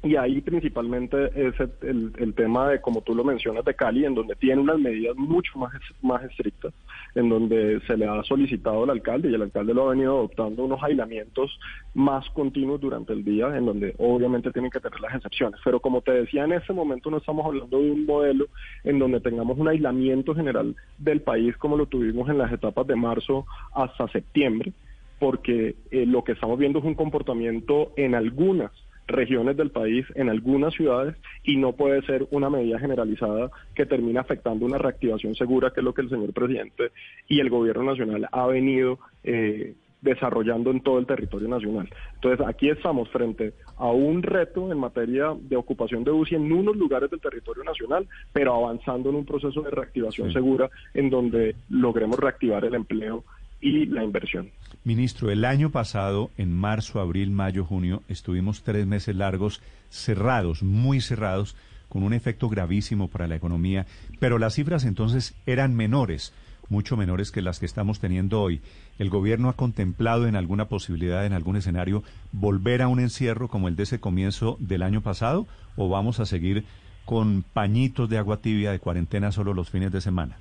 Y 0.00 0.14
ahí 0.14 0.40
principalmente 0.40 1.26
es 1.34 1.54
el, 1.82 2.32
tema 2.34 2.68
de, 2.68 2.80
como 2.80 3.00
tú 3.00 3.16
lo 3.16 3.24
mencionas, 3.24 3.64
de 3.64 3.74
Cali, 3.74 4.04
en 4.04 4.14
donde 4.14 4.36
tiene 4.36 4.60
unas 4.60 4.78
medidas 4.78 5.16
mucho 5.16 5.58
más, 5.58 5.72
más 6.02 6.22
estrictas, 6.22 6.72
en 7.16 7.28
donde 7.28 7.80
se 7.84 7.96
le 7.96 8.06
ha 8.06 8.22
solicitado 8.22 8.84
al 8.84 8.90
alcalde 8.90 9.28
y 9.28 9.34
el 9.34 9.42
alcalde 9.42 9.74
lo 9.74 9.86
ha 9.86 9.90
venido 9.90 10.16
adoptando 10.16 10.64
unos 10.64 10.80
aislamientos 10.84 11.58
más 11.94 12.30
continuos 12.30 12.80
durante 12.80 13.12
el 13.12 13.24
día, 13.24 13.48
en 13.56 13.66
donde 13.66 13.96
obviamente 13.98 14.52
tienen 14.52 14.70
que 14.70 14.78
tener 14.78 15.00
las 15.00 15.16
excepciones. 15.16 15.60
Pero 15.64 15.80
como 15.80 16.00
te 16.00 16.12
decía, 16.12 16.44
en 16.44 16.52
ese 16.52 16.72
momento 16.72 17.10
no 17.10 17.16
estamos 17.16 17.44
hablando 17.44 17.76
de 17.76 17.90
un 17.90 18.06
modelo 18.06 18.46
en 18.84 19.00
donde 19.00 19.20
tengamos 19.20 19.58
un 19.58 19.66
aislamiento 19.66 20.32
general 20.32 20.76
del 20.98 21.22
país 21.22 21.56
como 21.56 21.76
lo 21.76 21.86
tuvimos 21.86 22.28
en 22.28 22.38
las 22.38 22.52
etapas 22.52 22.86
de 22.86 22.94
marzo 22.94 23.46
hasta 23.74 24.06
septiembre, 24.08 24.72
porque 25.18 25.74
eh, 25.90 26.06
lo 26.06 26.22
que 26.22 26.32
estamos 26.32 26.56
viendo 26.56 26.78
es 26.78 26.84
un 26.84 26.94
comportamiento 26.94 27.90
en 27.96 28.14
algunas 28.14 28.70
regiones 29.08 29.56
del 29.56 29.70
país, 29.70 30.06
en 30.14 30.28
algunas 30.28 30.74
ciudades, 30.74 31.16
y 31.42 31.56
no 31.56 31.72
puede 31.72 32.02
ser 32.02 32.26
una 32.30 32.50
medida 32.50 32.78
generalizada 32.78 33.50
que 33.74 33.86
termine 33.86 34.20
afectando 34.20 34.66
una 34.66 34.78
reactivación 34.78 35.34
segura, 35.34 35.72
que 35.72 35.80
es 35.80 35.84
lo 35.84 35.94
que 35.94 36.02
el 36.02 36.10
señor 36.10 36.32
presidente 36.32 36.92
y 37.26 37.40
el 37.40 37.50
gobierno 37.50 37.84
nacional 37.84 38.28
ha 38.30 38.46
venido 38.46 38.98
eh, 39.24 39.74
desarrollando 40.00 40.70
en 40.70 40.80
todo 40.80 40.98
el 40.98 41.06
territorio 41.06 41.48
nacional. 41.48 41.88
Entonces, 42.14 42.46
aquí 42.46 42.70
estamos 42.70 43.08
frente 43.08 43.54
a 43.76 43.90
un 43.90 44.22
reto 44.22 44.70
en 44.70 44.78
materia 44.78 45.34
de 45.40 45.56
ocupación 45.56 46.04
de 46.04 46.12
UCI 46.12 46.36
en 46.36 46.52
unos 46.52 46.76
lugares 46.76 47.10
del 47.10 47.20
territorio 47.20 47.64
nacional, 47.64 48.06
pero 48.32 48.54
avanzando 48.54 49.10
en 49.10 49.16
un 49.16 49.24
proceso 49.24 49.62
de 49.62 49.70
reactivación 49.70 50.32
segura 50.32 50.70
en 50.94 51.10
donde 51.10 51.56
logremos 51.68 52.18
reactivar 52.18 52.64
el 52.64 52.74
empleo 52.74 53.24
y 53.60 53.86
la 53.86 54.04
inversión. 54.04 54.50
Ministro, 54.84 55.30
el 55.30 55.44
año 55.44 55.70
pasado, 55.70 56.30
en 56.36 56.54
marzo, 56.54 57.00
abril, 57.00 57.30
mayo, 57.30 57.64
junio, 57.64 58.02
estuvimos 58.08 58.62
tres 58.62 58.86
meses 58.86 59.16
largos 59.16 59.60
cerrados, 59.90 60.62
muy 60.62 61.00
cerrados, 61.00 61.56
con 61.88 62.02
un 62.02 62.12
efecto 62.12 62.48
gravísimo 62.48 63.08
para 63.08 63.26
la 63.26 63.36
economía, 63.36 63.86
pero 64.18 64.38
las 64.38 64.54
cifras 64.54 64.84
entonces 64.84 65.34
eran 65.46 65.74
menores, 65.74 66.32
mucho 66.68 66.96
menores 66.96 67.30
que 67.30 67.42
las 67.42 67.58
que 67.58 67.66
estamos 67.66 67.98
teniendo 67.98 68.42
hoy. 68.42 68.60
¿El 68.98 69.10
gobierno 69.10 69.48
ha 69.48 69.54
contemplado 69.54 70.26
en 70.26 70.36
alguna 70.36 70.66
posibilidad, 70.66 71.24
en 71.24 71.32
algún 71.32 71.56
escenario, 71.56 72.02
volver 72.32 72.82
a 72.82 72.88
un 72.88 73.00
encierro 73.00 73.48
como 73.48 73.68
el 73.68 73.76
de 73.76 73.84
ese 73.84 74.00
comienzo 74.00 74.56
del 74.60 74.82
año 74.82 75.00
pasado 75.00 75.46
o 75.76 75.88
vamos 75.88 76.20
a 76.20 76.26
seguir 76.26 76.64
con 77.04 77.42
pañitos 77.42 78.08
de 78.10 78.18
agua 78.18 78.42
tibia 78.42 78.70
de 78.70 78.80
cuarentena 78.80 79.32
solo 79.32 79.54
los 79.54 79.70
fines 79.70 79.92
de 79.92 80.02
semana? 80.02 80.36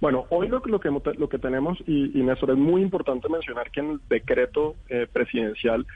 Bueno, 0.00 0.26
hoy 0.30 0.46
lo, 0.46 0.62
lo, 0.64 0.78
que, 0.78 0.90
lo 0.90 1.28
que 1.28 1.38
tenemos, 1.38 1.78
y, 1.86 2.18
y 2.18 2.22
Néstor, 2.22 2.50
es 2.50 2.56
muy 2.56 2.82
importante 2.82 3.28
mencionar 3.28 3.70
que 3.72 3.80
en 3.80 3.90
el 3.90 4.00
decreto 4.08 4.76
eh, 4.88 5.08
presidencial 5.12 5.86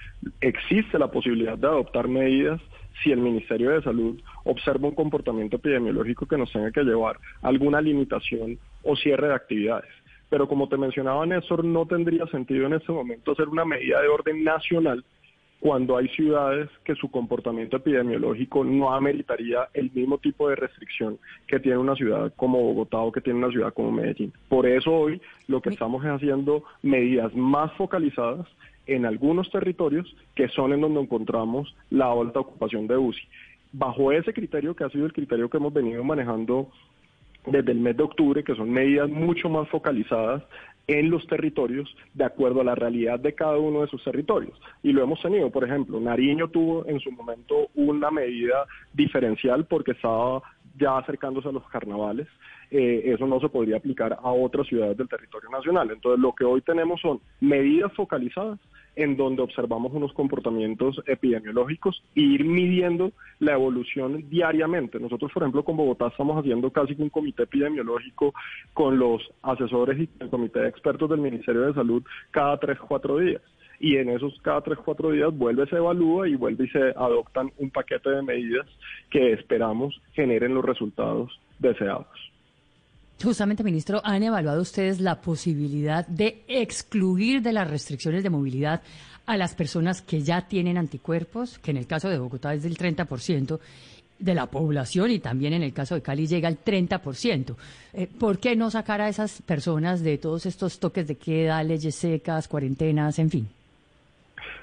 existe 0.40 0.98
la 0.98 1.10
posibilidad 1.10 1.56
de 1.56 1.68
adoptar 1.68 2.08
medidas 2.08 2.60
si 3.02 3.12
el 3.12 3.20
Ministerio 3.20 3.70
de 3.70 3.82
Salud 3.82 4.20
observa 4.44 4.88
un 4.88 4.94
comportamiento 4.94 5.56
epidemiológico 5.56 6.26
que 6.26 6.36
nos 6.36 6.52
tenga 6.52 6.72
que 6.72 6.82
llevar 6.82 7.18
alguna 7.42 7.80
limitación 7.80 8.58
o 8.82 8.96
cierre 8.96 9.28
de 9.28 9.34
actividades. 9.34 9.90
Pero 10.28 10.48
como 10.48 10.68
te 10.68 10.76
mencionaba 10.76 11.24
Néstor, 11.24 11.64
no 11.64 11.86
tendría 11.86 12.26
sentido 12.26 12.66
en 12.66 12.74
este 12.74 12.90
momento 12.90 13.32
hacer 13.32 13.48
una 13.48 13.64
medida 13.64 14.00
de 14.00 14.08
orden 14.08 14.42
nacional 14.42 15.04
cuando 15.62 15.96
hay 15.96 16.08
ciudades 16.08 16.68
que 16.82 16.96
su 16.96 17.08
comportamiento 17.08 17.76
epidemiológico 17.76 18.64
no 18.64 18.92
ameritaría 18.92 19.68
el 19.74 19.92
mismo 19.92 20.18
tipo 20.18 20.48
de 20.48 20.56
restricción 20.56 21.18
que 21.46 21.60
tiene 21.60 21.78
una 21.78 21.94
ciudad 21.94 22.32
como 22.34 22.60
Bogotá 22.60 22.98
o 22.98 23.12
que 23.12 23.20
tiene 23.20 23.38
una 23.38 23.52
ciudad 23.52 23.72
como 23.72 23.92
Medellín. 23.92 24.32
Por 24.48 24.66
eso 24.66 24.92
hoy 24.92 25.22
lo 25.46 25.62
que 25.62 25.70
estamos 25.70 26.04
es 26.04 26.10
haciendo 26.10 26.64
medidas 26.82 27.32
más 27.36 27.72
focalizadas 27.74 28.48
en 28.88 29.06
algunos 29.06 29.52
territorios 29.52 30.12
que 30.34 30.48
son 30.48 30.72
en 30.72 30.80
donde 30.80 31.00
encontramos 31.00 31.72
la 31.90 32.10
alta 32.10 32.40
ocupación 32.40 32.88
de 32.88 32.96
UCI. 32.96 33.22
bajo 33.72 34.10
ese 34.10 34.34
criterio 34.34 34.74
que 34.74 34.82
ha 34.82 34.90
sido 34.90 35.06
el 35.06 35.12
criterio 35.12 35.48
que 35.48 35.58
hemos 35.58 35.72
venido 35.72 36.02
manejando 36.02 36.72
desde 37.46 37.70
el 37.70 37.78
mes 37.78 37.96
de 37.96 38.02
octubre, 38.02 38.42
que 38.42 38.56
son 38.56 38.70
medidas 38.70 39.08
mucho 39.08 39.48
más 39.48 39.68
focalizadas 39.68 40.42
en 40.86 41.10
los 41.10 41.26
territorios 41.26 41.94
de 42.14 42.24
acuerdo 42.24 42.60
a 42.60 42.64
la 42.64 42.74
realidad 42.74 43.20
de 43.20 43.34
cada 43.34 43.56
uno 43.56 43.82
de 43.82 43.88
sus 43.88 44.02
territorios. 44.02 44.60
Y 44.82 44.92
lo 44.92 45.02
hemos 45.02 45.20
tenido, 45.22 45.50
por 45.50 45.64
ejemplo, 45.64 46.00
Nariño 46.00 46.48
tuvo 46.48 46.86
en 46.86 47.00
su 47.00 47.10
momento 47.12 47.68
una 47.74 48.10
medida 48.10 48.66
diferencial 48.92 49.66
porque 49.66 49.92
estaba 49.92 50.42
ya 50.78 50.98
acercándose 50.98 51.48
a 51.48 51.52
los 51.52 51.68
carnavales. 51.68 52.26
Eh, 52.70 53.02
eso 53.14 53.26
no 53.26 53.38
se 53.38 53.48
podría 53.48 53.76
aplicar 53.76 54.14
a 54.14 54.32
otras 54.32 54.66
ciudades 54.66 54.96
del 54.96 55.08
territorio 55.08 55.50
nacional. 55.50 55.90
Entonces, 55.90 56.20
lo 56.20 56.34
que 56.34 56.44
hoy 56.44 56.62
tenemos 56.62 57.00
son 57.00 57.20
medidas 57.40 57.92
focalizadas 57.94 58.58
en 58.96 59.16
donde 59.16 59.42
observamos 59.42 59.92
unos 59.92 60.12
comportamientos 60.12 61.02
epidemiológicos 61.06 62.02
e 62.14 62.20
ir 62.20 62.44
midiendo 62.44 63.12
la 63.38 63.52
evolución 63.52 64.28
diariamente. 64.28 64.98
Nosotros, 65.00 65.32
por 65.32 65.42
ejemplo, 65.42 65.64
con 65.64 65.76
Bogotá 65.76 66.08
estamos 66.08 66.38
haciendo 66.38 66.70
casi 66.70 66.94
un 66.98 67.08
comité 67.08 67.44
epidemiológico 67.44 68.34
con 68.74 68.98
los 68.98 69.22
asesores 69.42 69.98
y 69.98 70.08
el 70.20 70.30
comité 70.30 70.60
de 70.60 70.68
expertos 70.68 71.08
del 71.10 71.20
Ministerio 71.20 71.62
de 71.62 71.74
Salud 71.74 72.02
cada 72.30 72.58
tres, 72.58 72.78
cuatro 72.78 73.18
días. 73.18 73.42
Y 73.80 73.96
en 73.96 74.10
esos 74.10 74.38
cada 74.42 74.60
tres, 74.60 74.78
cuatro 74.84 75.10
días 75.10 75.36
vuelve, 75.36 75.66
se 75.66 75.76
evalúa 75.76 76.28
y 76.28 76.36
vuelve 76.36 76.66
y 76.66 76.68
se 76.68 76.90
adoptan 76.90 77.50
un 77.58 77.70
paquete 77.70 78.10
de 78.10 78.22
medidas 78.22 78.66
que 79.10 79.32
esperamos 79.32 80.00
generen 80.12 80.54
los 80.54 80.64
resultados 80.64 81.32
deseados. 81.58 82.31
Justamente, 83.22 83.62
ministro, 83.62 84.00
¿han 84.04 84.24
evaluado 84.24 84.62
ustedes 84.62 85.00
la 85.00 85.20
posibilidad 85.20 86.04
de 86.08 86.42
excluir 86.48 87.40
de 87.40 87.52
las 87.52 87.70
restricciones 87.70 88.24
de 88.24 88.30
movilidad 88.30 88.82
a 89.26 89.36
las 89.36 89.54
personas 89.54 90.02
que 90.02 90.22
ya 90.22 90.48
tienen 90.48 90.76
anticuerpos, 90.76 91.58
que 91.60 91.70
en 91.70 91.76
el 91.76 91.86
caso 91.86 92.08
de 92.08 92.18
Bogotá 92.18 92.52
es 92.52 92.64
del 92.64 92.76
30% 92.76 93.60
de 94.18 94.34
la 94.34 94.46
población 94.46 95.10
y 95.12 95.20
también 95.20 95.52
en 95.52 95.62
el 95.62 95.72
caso 95.72 95.94
de 95.94 96.02
Cali 96.02 96.26
llega 96.26 96.48
al 96.48 96.58
30%? 96.58 97.54
Eh, 97.92 98.08
¿Por 98.18 98.40
qué 98.40 98.56
no 98.56 98.70
sacar 98.70 99.00
a 99.00 99.08
esas 99.08 99.40
personas 99.42 100.02
de 100.02 100.18
todos 100.18 100.44
estos 100.46 100.80
toques 100.80 101.06
de 101.06 101.16
queda, 101.16 101.62
leyes 101.62 101.94
secas, 101.94 102.48
cuarentenas, 102.48 103.20
en 103.20 103.30
fin? 103.30 103.48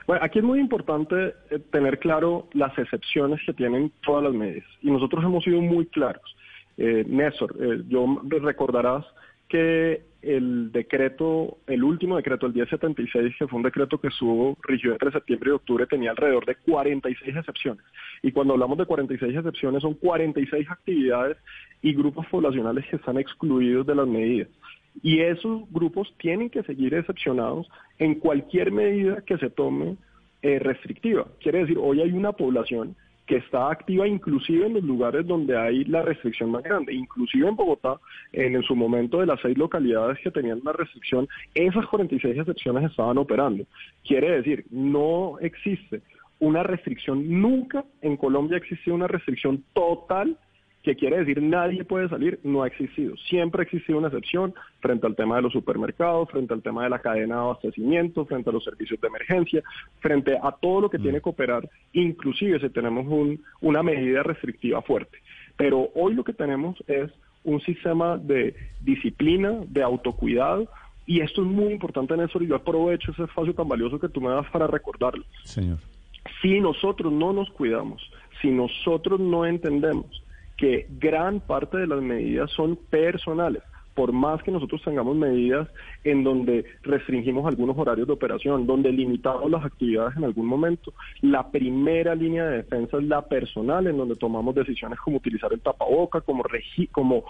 Bueno, 0.05 0.25
aquí 0.25 0.39
es 0.39 0.45
muy 0.45 0.59
importante 0.59 1.35
eh, 1.49 1.59
tener 1.71 1.99
claro 1.99 2.47
las 2.53 2.77
excepciones 2.77 3.39
que 3.45 3.53
tienen 3.53 3.91
todas 4.03 4.23
las 4.23 4.33
medidas 4.33 4.67
y 4.81 4.91
nosotros 4.91 5.23
hemos 5.23 5.45
sido 5.45 5.61
muy 5.61 5.85
claros. 5.85 6.35
Eh, 6.81 7.03
Néstor, 7.05 7.53
eh, 7.59 7.83
yo 7.89 8.21
recordarás 8.23 9.05
que 9.49 10.01
el 10.21 10.71
decreto, 10.71 11.57
el 11.67 11.83
último 11.83 12.15
decreto, 12.15 12.45
el 12.45 12.53
1076, 12.53 13.35
que 13.37 13.47
fue 13.47 13.57
un 13.57 13.63
decreto 13.63 13.99
que 13.99 14.07
estuvo 14.07 14.57
rigió 14.63 14.93
entre 14.93 15.11
septiembre 15.11 15.49
y 15.49 15.53
octubre, 15.53 15.87
tenía 15.87 16.11
alrededor 16.11 16.45
de 16.45 16.55
46 16.55 17.35
excepciones. 17.35 17.83
Y 18.23 18.31
cuando 18.31 18.53
hablamos 18.53 18.77
de 18.77 18.85
46 18.85 19.35
excepciones, 19.35 19.81
son 19.81 19.95
46 19.95 20.69
actividades 20.69 21.37
y 21.81 21.93
grupos 21.93 22.25
poblacionales 22.27 22.85
que 22.87 22.95
están 22.95 23.17
excluidos 23.17 23.85
de 23.85 23.95
las 23.95 24.07
medidas. 24.07 24.47
Y 25.03 25.19
esos 25.19 25.69
grupos 25.71 26.13
tienen 26.17 26.49
que 26.49 26.63
seguir 26.63 26.93
excepcionados 26.93 27.69
en 27.97 28.15
cualquier 28.15 28.71
medida 28.71 29.21
que 29.25 29.37
se 29.37 29.49
tome 29.49 29.97
eh, 30.41 30.59
restrictiva. 30.59 31.27
Quiere 31.41 31.59
decir, 31.59 31.77
hoy 31.77 32.01
hay 32.01 32.11
una 32.11 32.31
población 32.31 32.95
que 33.29 33.37
está 33.37 33.69
activa 33.69 34.07
inclusive 34.07 34.65
en 34.65 34.73
los 34.73 34.83
lugares 34.83 35.27
donde 35.27 35.55
hay 35.55 35.83
la 35.83 36.01
restricción 36.01 36.49
más 36.49 36.63
grande, 36.63 36.95
inclusive 36.95 37.47
en 37.47 37.55
Bogotá, 37.55 37.99
en, 38.33 38.59
su 38.63 38.75
momento 38.75 39.19
de 39.19 39.27
las 39.27 39.39
seis 39.39 39.55
localidades 39.55 40.17
que 40.23 40.31
tenían 40.31 40.61
la 40.63 40.73
restricción, 40.73 41.27
esas 41.53 41.85
46 41.85 42.39
excepciones 42.39 42.89
estaban 42.89 43.19
operando. 43.19 43.65
Quiere 44.03 44.31
decir, 44.31 44.65
no 44.71 45.37
existe 45.41 46.01
una 46.39 46.63
restricción, 46.63 47.39
nunca 47.39 47.85
en 48.01 48.17
Colombia 48.17 48.57
existe 48.57 48.91
una 48.91 49.07
restricción 49.07 49.63
total 49.73 50.35
que 50.83 50.95
quiere 50.95 51.17
decir 51.17 51.41
nadie 51.41 51.83
puede 51.83 52.07
salir, 52.07 52.39
no 52.43 52.63
ha 52.63 52.67
existido. 52.67 53.15
Siempre 53.29 53.61
ha 53.61 53.65
existido 53.65 53.97
una 53.97 54.07
excepción 54.07 54.53
frente 54.79 55.05
al 55.07 55.15
tema 55.15 55.35
de 55.35 55.41
los 55.41 55.53
supermercados, 55.53 56.29
frente 56.29 56.53
al 56.53 56.61
tema 56.61 56.83
de 56.83 56.89
la 56.89 56.99
cadena 56.99 57.35
de 57.35 57.41
abastecimiento, 57.41 58.25
frente 58.25 58.49
a 58.49 58.53
los 58.53 58.63
servicios 58.63 58.99
de 59.01 59.07
emergencia, 59.07 59.63
frente 59.99 60.37
a 60.41 60.51
todo 60.51 60.81
lo 60.81 60.89
que 60.89 60.97
mm. 60.97 61.01
tiene 61.01 61.21
que 61.21 61.29
operar, 61.29 61.69
inclusive 61.93 62.59
si 62.59 62.69
tenemos 62.69 63.05
un, 63.07 63.41
una 63.61 63.83
medida 63.83 64.23
restrictiva 64.23 64.81
fuerte. 64.81 65.17
Pero 65.57 65.89
hoy 65.95 66.13
lo 66.13 66.23
que 66.23 66.33
tenemos 66.33 66.81
es 66.87 67.11
un 67.43 67.59
sistema 67.61 68.17
de 68.17 68.55
disciplina, 68.81 69.59
de 69.67 69.83
autocuidado, 69.83 70.69
y 71.05 71.21
esto 71.21 71.41
es 71.41 71.47
muy 71.47 71.73
importante, 71.73 72.15
Néstor, 72.15 72.43
y 72.43 72.47
yo 72.47 72.55
aprovecho 72.55 73.11
ese 73.11 73.23
espacio 73.23 73.53
tan 73.53 73.67
valioso 73.67 73.99
que 73.99 74.09
tú 74.09 74.21
me 74.21 74.29
das 74.29 74.49
para 74.51 74.67
recordarlo. 74.67 75.25
Señor. 75.43 75.79
Si 76.41 76.59
nosotros 76.61 77.11
no 77.11 77.33
nos 77.33 77.49
cuidamos, 77.49 78.01
si 78.41 78.51
nosotros 78.51 79.19
no 79.19 79.45
entendemos 79.45 80.23
que 80.59 80.87
gran 80.99 81.39
parte 81.39 81.77
de 81.77 81.87
las 81.87 82.01
medidas 82.01 82.51
son 82.51 82.75
personales. 82.75 83.63
Por 83.95 84.11
más 84.11 84.43
que 84.43 84.51
nosotros 84.51 84.81
tengamos 84.83 85.15
medidas 85.15 85.67
en 86.03 86.23
donde 86.23 86.65
restringimos 86.83 87.45
algunos 87.45 87.77
horarios 87.77 88.07
de 88.07 88.13
operación, 88.13 88.67
donde 88.67 88.91
limitamos 88.91 89.49
las 89.49 89.65
actividades 89.65 90.15
en 90.17 90.25
algún 90.25 90.45
momento, 90.45 90.93
la 91.21 91.49
primera 91.49 92.13
línea 92.13 92.45
de 92.45 92.57
defensa 92.57 92.97
es 92.97 93.03
la 93.03 93.21
personal, 93.21 93.87
en 93.87 93.97
donde 93.97 94.15
tomamos 94.15 94.53
decisiones 94.53 94.99
como 94.99 95.17
utilizar 95.17 95.51
el 95.51 95.61
tapaboca, 95.61 96.21
como, 96.21 96.43
como 96.91 97.23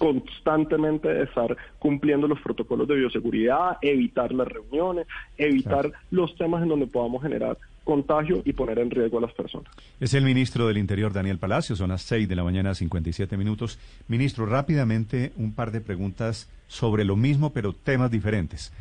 constantemente 0.00 1.22
estar 1.22 1.54
cumpliendo 1.78 2.26
los 2.26 2.40
protocolos 2.40 2.88
de 2.88 2.94
bioseguridad, 2.94 3.76
evitar 3.82 4.32
las 4.32 4.48
reuniones, 4.48 5.06
evitar 5.36 5.92
los 6.10 6.34
temas 6.36 6.62
en 6.62 6.70
donde 6.70 6.86
podamos 6.86 7.22
generar 7.22 7.58
contagio 7.84 8.40
y 8.46 8.54
poner 8.54 8.78
en 8.78 8.90
riesgo 8.90 9.18
a 9.18 9.20
las 9.20 9.34
personas. 9.34 9.70
Es 10.00 10.14
el 10.14 10.24
ministro 10.24 10.66
del 10.66 10.78
Interior, 10.78 11.12
Daniel 11.12 11.36
Palacio, 11.36 11.76
son 11.76 11.90
las 11.90 12.00
6 12.00 12.30
de 12.30 12.34
la 12.34 12.42
mañana, 12.42 12.74
57 12.74 13.36
minutos. 13.36 13.78
Ministro, 14.08 14.46
rápidamente 14.46 15.32
un 15.36 15.52
par 15.52 15.70
de 15.70 15.82
preguntas 15.82 16.50
sobre 16.66 17.04
lo 17.04 17.16
mismo, 17.16 17.52
pero 17.52 17.74
temas 17.74 18.10
diferentes. 18.10 18.72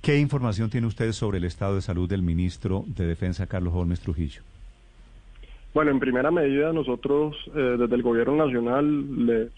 ¿Qué 0.00 0.18
información 0.18 0.70
tiene 0.70 0.86
usted 0.86 1.12
sobre 1.12 1.36
el 1.36 1.44
estado 1.44 1.74
de 1.74 1.82
salud 1.82 2.08
del 2.08 2.22
ministro 2.22 2.84
de 2.86 3.06
Defensa, 3.06 3.46
Carlos 3.46 3.74
Holmes 3.76 4.00
Trujillo? 4.00 4.40
Bueno, 5.74 5.90
en 5.90 6.00
primera 6.00 6.30
medida, 6.30 6.72
nosotros 6.72 7.36
eh, 7.54 7.76
desde 7.78 7.94
el 7.94 8.02
Gobierno 8.02 8.36
Nacional 8.36 9.26
le 9.26 9.50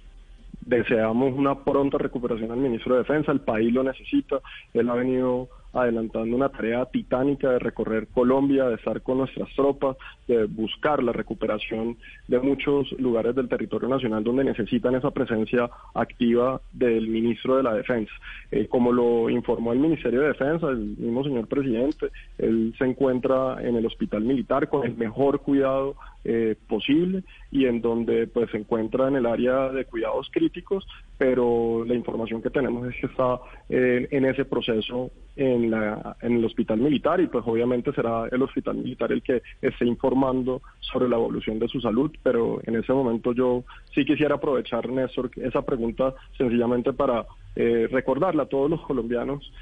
deseamos 0.66 1.34
una 1.34 1.62
pronta 1.62 1.98
recuperación 1.98 2.50
al 2.50 2.58
ministro 2.58 2.94
de 2.94 3.00
Defensa, 3.00 3.32
el 3.32 3.40
país 3.40 3.72
lo 3.72 3.82
necesita, 3.82 4.40
él 4.72 4.88
ha 4.88 4.94
venido 4.94 5.48
adelantando 5.74 6.36
una 6.36 6.48
tarea 6.48 6.86
titánica 6.86 7.50
de 7.50 7.58
recorrer 7.58 8.06
Colombia, 8.08 8.68
de 8.68 8.76
estar 8.76 9.02
con 9.02 9.18
nuestras 9.18 9.48
tropas, 9.54 9.96
de 10.28 10.44
buscar 10.44 11.02
la 11.02 11.12
recuperación 11.12 11.96
de 12.28 12.38
muchos 12.38 12.92
lugares 12.92 13.34
del 13.34 13.48
territorio 13.48 13.88
nacional 13.88 14.22
donde 14.22 14.44
necesitan 14.44 14.94
esa 14.94 15.10
presencia 15.10 15.68
activa 15.94 16.60
del 16.72 17.08
ministro 17.08 17.56
de 17.56 17.64
la 17.64 17.74
Defensa. 17.74 18.12
Eh, 18.52 18.68
como 18.68 18.92
lo 18.92 19.28
informó 19.28 19.72
el 19.72 19.80
Ministerio 19.80 20.20
de 20.20 20.28
Defensa, 20.28 20.68
el 20.68 20.96
mismo 20.96 21.24
señor 21.24 21.48
presidente, 21.48 22.08
él 22.38 22.72
se 22.78 22.84
encuentra 22.84 23.56
en 23.60 23.74
el 23.74 23.84
hospital 23.84 24.22
militar 24.22 24.68
con 24.68 24.86
el 24.86 24.96
mejor 24.96 25.40
cuidado 25.40 25.96
eh, 26.24 26.56
posible 26.66 27.22
y 27.50 27.66
en 27.66 27.80
donde 27.80 28.26
pues 28.26 28.50
se 28.50 28.58
encuentra 28.58 29.08
en 29.08 29.16
el 29.16 29.26
área 29.26 29.68
de 29.68 29.84
cuidados 29.84 30.28
críticos, 30.32 30.86
pero 31.18 31.84
la 31.86 31.94
información 31.94 32.42
que 32.42 32.50
tenemos 32.50 32.88
es 32.88 32.96
que 33.00 33.06
está 33.06 33.40
eh, 33.68 34.08
en 34.10 34.24
ese 34.24 34.44
proceso 34.44 35.10
en, 35.36 35.70
la, 35.70 36.16
en 36.22 36.36
el 36.36 36.44
hospital 36.44 36.78
militar 36.78 37.20
y 37.20 37.26
pues 37.26 37.44
obviamente 37.46 37.92
será 37.92 38.26
el 38.30 38.42
hospital 38.42 38.76
militar 38.76 39.12
el 39.12 39.22
que 39.22 39.42
esté 39.60 39.84
informando 39.84 40.62
sobre 40.80 41.08
la 41.08 41.16
evolución 41.16 41.58
de 41.58 41.68
su 41.68 41.80
salud, 41.80 42.10
pero 42.22 42.60
en 42.64 42.76
ese 42.76 42.92
momento 42.92 43.32
yo 43.32 43.64
sí 43.94 44.04
quisiera 44.04 44.36
aprovechar, 44.36 44.88
Néstor, 44.88 45.30
esa 45.36 45.62
pregunta 45.62 46.14
sencillamente 46.36 46.92
para 46.92 47.26
eh, 47.56 47.88
recordarle 47.90 48.42
a 48.42 48.46
todos 48.46 48.68
los 48.68 48.80
colombianos 48.82 49.52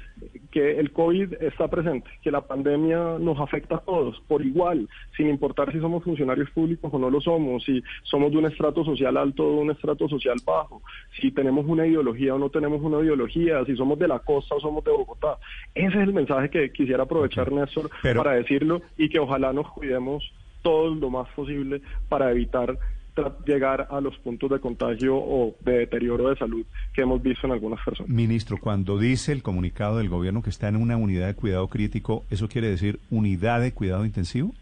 que 0.51 0.79
el 0.79 0.91
COVID 0.91 1.33
está 1.41 1.67
presente, 1.67 2.09
que 2.21 2.31
la 2.31 2.41
pandemia 2.41 3.17
nos 3.19 3.39
afecta 3.39 3.75
a 3.75 3.79
todos 3.81 4.19
por 4.27 4.43
igual, 4.43 4.87
sin 5.15 5.29
importar 5.29 5.71
si 5.71 5.79
somos 5.79 6.03
funcionarios 6.03 6.49
públicos 6.51 6.91
o 6.93 6.99
no 6.99 7.09
lo 7.09 7.21
somos, 7.21 7.63
si 7.63 7.83
somos 8.03 8.31
de 8.31 8.37
un 8.37 8.45
estrato 8.45 8.83
social 8.83 9.17
alto 9.17 9.45
o 9.45 9.55
de 9.55 9.61
un 9.61 9.71
estrato 9.71 10.07
social 10.09 10.37
bajo, 10.45 10.81
si 11.19 11.31
tenemos 11.31 11.65
una 11.67 11.85
ideología 11.85 12.35
o 12.35 12.39
no 12.39 12.49
tenemos 12.49 12.81
una 12.81 12.99
ideología, 12.99 13.63
si 13.65 13.75
somos 13.75 13.99
de 13.99 14.07
la 14.07 14.19
costa 14.19 14.55
o 14.55 14.59
somos 14.59 14.83
de 14.83 14.91
Bogotá. 14.91 15.37
Ese 15.75 15.97
es 15.97 16.07
el 16.07 16.13
mensaje 16.13 16.49
que 16.49 16.71
quisiera 16.71 17.03
aprovechar, 17.03 17.51
Néstor, 17.51 17.89
para 18.15 18.33
decirlo 18.33 18.81
y 18.97 19.09
que 19.09 19.19
ojalá 19.19 19.53
nos 19.53 19.69
cuidemos 19.71 20.23
todo 20.63 20.95
lo 20.95 21.09
más 21.09 21.29
posible 21.29 21.81
para 22.09 22.31
evitar 22.31 22.77
llegar 23.45 23.87
a 23.89 24.01
los 24.01 24.17
puntos 24.19 24.49
de 24.49 24.59
contagio 24.59 25.15
o 25.15 25.55
de 25.61 25.79
deterioro 25.79 26.29
de 26.29 26.35
salud 26.37 26.65
que 26.93 27.01
hemos 27.01 27.21
visto 27.21 27.47
en 27.47 27.53
algunas 27.53 27.83
personas. 27.83 28.09
Ministro, 28.09 28.57
cuando 28.59 28.97
dice 28.97 29.31
el 29.31 29.43
comunicado 29.43 29.97
del 29.97 30.09
gobierno 30.09 30.41
que 30.41 30.49
está 30.49 30.67
en 30.67 30.75
una 30.75 30.97
unidad 30.97 31.27
de 31.27 31.35
cuidado 31.35 31.67
crítico, 31.67 32.23
¿eso 32.29 32.47
quiere 32.47 32.69
decir 32.69 32.99
unidad 33.09 33.61
de 33.61 33.73
cuidado 33.73 34.05
intensivo? 34.05 34.53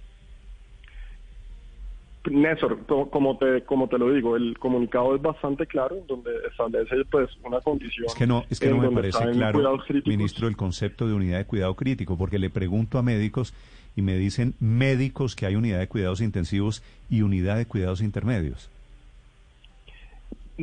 Néstor, 2.29 2.85
como 2.85 3.37
te, 3.37 3.63
como 3.63 3.87
te 3.87 3.97
lo 3.97 4.13
digo, 4.13 4.35
el 4.35 4.57
comunicado 4.59 5.15
es 5.15 5.21
bastante 5.21 5.65
claro, 5.65 5.97
donde 6.07 6.29
establece 6.51 6.95
pues 7.09 7.29
una 7.43 7.59
condición. 7.61 8.05
Es 8.05 8.13
que 8.13 8.27
no, 8.27 8.43
es 8.49 8.59
que 8.59 8.69
no 8.69 8.77
me 8.77 8.91
parece 8.91 9.31
claro, 9.31 9.79
ministro, 10.05 10.47
el 10.47 10.55
concepto 10.55 11.07
de 11.07 11.13
unidad 11.15 11.39
de 11.39 11.45
cuidado 11.45 11.75
crítico, 11.75 12.17
porque 12.17 12.37
le 12.37 12.51
pregunto 12.51 12.99
a 12.99 13.01
médicos 13.01 13.55
y 13.95 14.01
me 14.01 14.15
dicen 14.15 14.53
médicos 14.59 15.35
que 15.35 15.45
hay 15.45 15.55
unidad 15.55 15.79
de 15.79 15.87
cuidados 15.87 16.21
intensivos 16.21 16.83
y 17.09 17.21
unidad 17.21 17.57
de 17.57 17.65
cuidados 17.65 18.01
intermedios. 18.01 18.69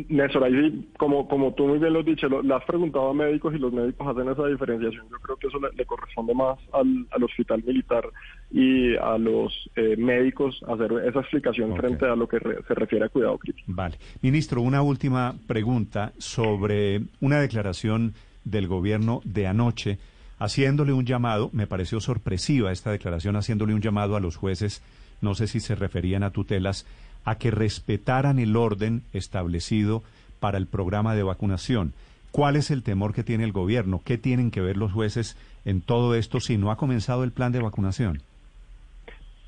Néstor, 0.08 0.44
ahí 0.44 0.88
como, 0.96 1.26
como 1.28 1.52
tú 1.54 1.66
muy 1.66 1.78
bien 1.78 1.92
lo 1.92 2.00
has 2.00 2.06
dicho, 2.06 2.28
lo, 2.28 2.42
le 2.42 2.54
has 2.54 2.64
preguntado 2.64 3.08
a 3.10 3.14
médicos 3.14 3.54
y 3.54 3.58
los 3.58 3.72
médicos 3.72 4.06
hacen 4.06 4.28
esa 4.28 4.46
diferenciación. 4.46 5.06
Yo 5.10 5.16
creo 5.18 5.36
que 5.36 5.48
eso 5.48 5.58
le, 5.58 5.84
corresponde 5.86 6.34
más 6.34 6.58
al, 6.72 7.06
al, 7.10 7.24
hospital 7.24 7.62
militar 7.66 8.04
y 8.50 8.96
a 8.96 9.18
los 9.18 9.70
eh, 9.76 9.96
médicos 9.96 10.62
hacer 10.68 10.92
esa 11.04 11.20
explicación 11.20 11.74
frente 11.76 12.06
a 12.06 12.14
lo 12.14 12.28
que 12.28 12.38
se 12.38 12.74
refiere 12.74 13.06
a 13.06 13.08
cuidado 13.08 13.38
crítico. 13.38 13.64
Vale. 13.72 13.96
Ministro, 14.22 14.60
una 14.60 14.82
última 14.82 15.34
pregunta 15.46 16.12
sobre 16.18 17.00
una 17.20 17.40
declaración 17.40 18.14
del 18.44 18.68
gobierno 18.68 19.20
de 19.24 19.46
anoche 19.46 19.98
haciéndole 20.38 20.92
un 20.92 21.04
llamado, 21.04 21.50
me 21.52 21.66
pareció 21.66 22.00
sorpresiva 22.00 22.72
esta 22.72 22.90
declaración, 22.90 23.36
haciéndole 23.36 23.74
un 23.74 23.80
llamado 23.80 24.16
a 24.16 24.20
los 24.20 24.36
jueces, 24.36 24.82
no 25.20 25.34
sé 25.34 25.46
si 25.46 25.60
se 25.60 25.74
referían 25.74 26.22
a 26.22 26.30
tutelas, 26.30 26.86
a 27.24 27.36
que 27.36 27.50
respetaran 27.50 28.38
el 28.38 28.56
orden 28.56 29.02
establecido 29.12 30.02
para 30.40 30.58
el 30.58 30.66
programa 30.66 31.14
de 31.14 31.24
vacunación. 31.24 31.92
¿Cuál 32.30 32.56
es 32.56 32.70
el 32.70 32.82
temor 32.82 33.14
que 33.14 33.24
tiene 33.24 33.44
el 33.44 33.52
gobierno? 33.52 34.00
¿Qué 34.04 34.18
tienen 34.18 34.50
que 34.50 34.60
ver 34.60 34.76
los 34.76 34.92
jueces 34.92 35.36
en 35.64 35.80
todo 35.80 36.14
esto 36.14 36.40
si 36.40 36.56
no 36.56 36.70
ha 36.70 36.76
comenzado 36.76 37.24
el 37.24 37.32
plan 37.32 37.52
de 37.52 37.60
vacunación? 37.60 38.22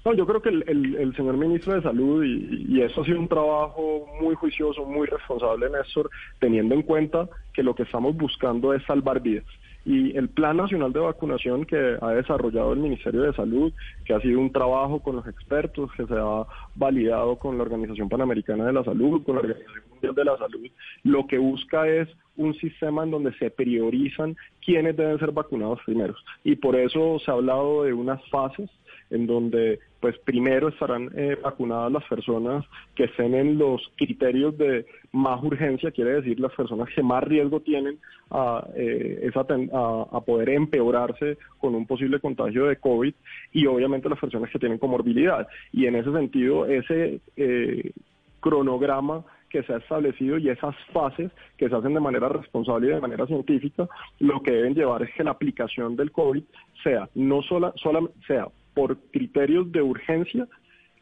No, 0.04 0.14
yo 0.14 0.26
creo 0.26 0.40
que 0.40 0.48
el, 0.48 1.14
señor 1.14 1.36
ministro 1.36 1.74
de 1.74 1.82
Salud, 1.82 2.24
y, 2.24 2.64
y, 2.68 2.80
eso 2.80 3.02
ha 3.02 3.04
sido 3.04 3.20
un 3.20 3.28
trabajo 3.28 4.06
muy 4.18 4.34
juicioso, 4.34 4.82
muy 4.86 5.06
responsable, 5.06 5.68
Néstor, 5.68 6.08
teniendo 6.38 6.74
en 6.74 6.82
cuenta 6.82 7.28
que 7.52 7.62
lo 7.62 7.74
que 7.74 7.82
estamos 7.82 8.16
buscando 8.16 8.72
es 8.72 8.82
salvar 8.84 9.20
vidas. 9.20 9.44
Y 9.84 10.16
el 10.16 10.28
Plan 10.28 10.58
Nacional 10.58 10.92
de 10.92 11.00
Vacunación 11.00 11.64
que 11.64 11.96
ha 12.00 12.10
desarrollado 12.10 12.72
el 12.72 12.80
Ministerio 12.80 13.22
de 13.22 13.32
Salud, 13.32 13.72
que 14.04 14.14
ha 14.14 14.20
sido 14.20 14.38
un 14.38 14.52
trabajo 14.52 15.00
con 15.00 15.16
los 15.16 15.26
expertos, 15.26 15.90
que 15.96 16.06
se 16.06 16.14
ha 16.14 16.44
validado 16.74 17.36
con 17.36 17.56
la 17.56 17.62
Organización 17.62 18.08
Panamericana 18.08 18.66
de 18.66 18.72
la 18.72 18.84
Salud, 18.84 19.22
con 19.24 19.36
la 19.36 19.40
Organización 19.40 19.84
Mundial 19.90 20.14
de 20.14 20.24
la 20.24 20.36
Salud, 20.36 20.66
lo 21.04 21.26
que 21.26 21.38
busca 21.38 21.88
es 21.88 22.08
un 22.36 22.54
sistema 22.54 23.04
en 23.04 23.10
donde 23.10 23.32
se 23.34 23.50
priorizan 23.50 24.36
quiénes 24.64 24.96
deben 24.96 25.18
ser 25.18 25.32
vacunados 25.32 25.80
primeros. 25.84 26.16
Y 26.44 26.56
por 26.56 26.76
eso 26.76 27.18
se 27.18 27.30
ha 27.30 27.34
hablado 27.34 27.84
de 27.84 27.92
unas 27.92 28.22
fases 28.28 28.70
en 29.10 29.26
donde 29.26 29.80
pues 30.00 30.16
primero 30.18 30.68
estarán 30.68 31.10
eh, 31.14 31.36
vacunadas 31.42 31.92
las 31.92 32.04
personas 32.04 32.64
que 32.94 33.04
estén 33.04 33.34
en 33.34 33.58
los 33.58 33.82
criterios 33.96 34.56
de 34.56 34.86
más 35.12 35.42
urgencia, 35.42 35.90
quiere 35.90 36.14
decir 36.14 36.40
las 36.40 36.52
personas 36.54 36.88
que 36.94 37.02
más 37.02 37.22
riesgo 37.24 37.60
tienen 37.60 37.98
a, 38.30 38.66
eh, 38.74 39.30
a, 39.34 40.20
poder 40.20 40.50
empeorarse 40.50 41.36
con 41.58 41.74
un 41.74 41.86
posible 41.86 42.20
contagio 42.20 42.66
de 42.66 42.76
COVID 42.76 43.14
y 43.52 43.66
obviamente 43.66 44.08
las 44.08 44.18
personas 44.18 44.50
que 44.50 44.58
tienen 44.58 44.78
comorbilidad. 44.78 45.46
Y 45.72 45.86
en 45.86 45.96
ese 45.96 46.12
sentido, 46.12 46.66
ese 46.66 47.20
eh, 47.36 47.92
cronograma 48.40 49.24
que 49.50 49.62
se 49.64 49.74
ha 49.74 49.78
establecido 49.78 50.38
y 50.38 50.48
esas 50.48 50.74
fases 50.92 51.30
que 51.58 51.68
se 51.68 51.74
hacen 51.74 51.92
de 51.92 52.00
manera 52.00 52.28
responsable 52.28 52.86
y 52.86 52.90
de 52.90 53.00
manera 53.00 53.26
científica, 53.26 53.88
lo 54.20 54.40
que 54.42 54.52
deben 54.52 54.74
llevar 54.74 55.02
es 55.02 55.12
que 55.14 55.24
la 55.24 55.32
aplicación 55.32 55.96
del 55.96 56.12
COVID 56.12 56.44
sea 56.84 57.08
no 57.16 57.42
sola, 57.42 57.72
sola 57.76 58.00
sea 58.26 58.46
por 58.74 58.98
criterios 59.10 59.70
de 59.72 59.82
urgencia, 59.82 60.46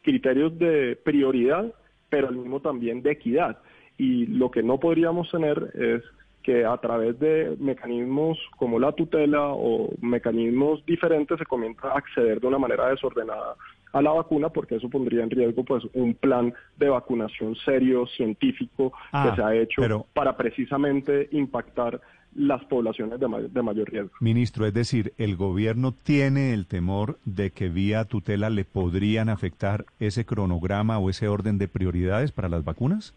criterios 0.01 0.57
de 0.57 0.97
prioridad, 1.03 1.73
pero 2.09 2.27
al 2.27 2.35
mismo 2.35 2.59
también 2.59 3.01
de 3.01 3.11
equidad. 3.11 3.59
Y 3.97 4.27
lo 4.27 4.49
que 4.49 4.63
no 4.63 4.79
podríamos 4.79 5.29
tener 5.29 5.71
es 5.75 6.03
que 6.43 6.65
a 6.65 6.77
través 6.77 7.19
de 7.19 7.55
mecanismos 7.59 8.39
como 8.57 8.79
la 8.79 8.93
tutela 8.93 9.49
o 9.49 9.89
mecanismos 10.01 10.85
diferentes 10.85 11.37
se 11.37 11.45
comienza 11.45 11.89
a 11.89 11.97
acceder 11.97 12.39
de 12.39 12.47
una 12.47 12.57
manera 12.57 12.89
desordenada 12.89 13.55
a 13.91 14.01
la 14.01 14.11
vacuna 14.11 14.49
porque 14.49 14.75
eso 14.75 14.89
pondría 14.89 15.23
en 15.23 15.29
riesgo 15.29 15.63
pues 15.63 15.83
un 15.93 16.13
plan 16.13 16.53
de 16.77 16.89
vacunación 16.89 17.55
serio 17.55 18.07
científico 18.07 18.91
que 18.91 18.97
ah, 19.11 19.33
se 19.35 19.41
ha 19.41 19.55
hecho 19.55 20.05
para 20.13 20.37
precisamente 20.37 21.27
impactar 21.31 21.99
las 22.35 22.63
poblaciones 22.65 23.19
de, 23.19 23.61
mayor 23.61 23.89
riesgo. 23.89 24.11
Ministro, 24.19 24.65
es 24.65 24.73
decir, 24.73 25.13
¿el 25.17 25.35
gobierno 25.35 25.91
tiene 25.91 26.53
el 26.53 26.65
temor 26.67 27.17
de 27.25 27.51
que 27.51 27.69
vía 27.69 28.05
tutela 28.05 28.49
le 28.49 28.65
podrían 28.65 29.29
afectar 29.29 29.85
ese 29.99 30.25
cronograma 30.25 30.99
o 30.99 31.09
ese 31.09 31.27
orden 31.27 31.57
de 31.57 31.67
prioridades 31.67 32.31
para 32.31 32.49
las 32.49 32.63
vacunas? 32.63 33.13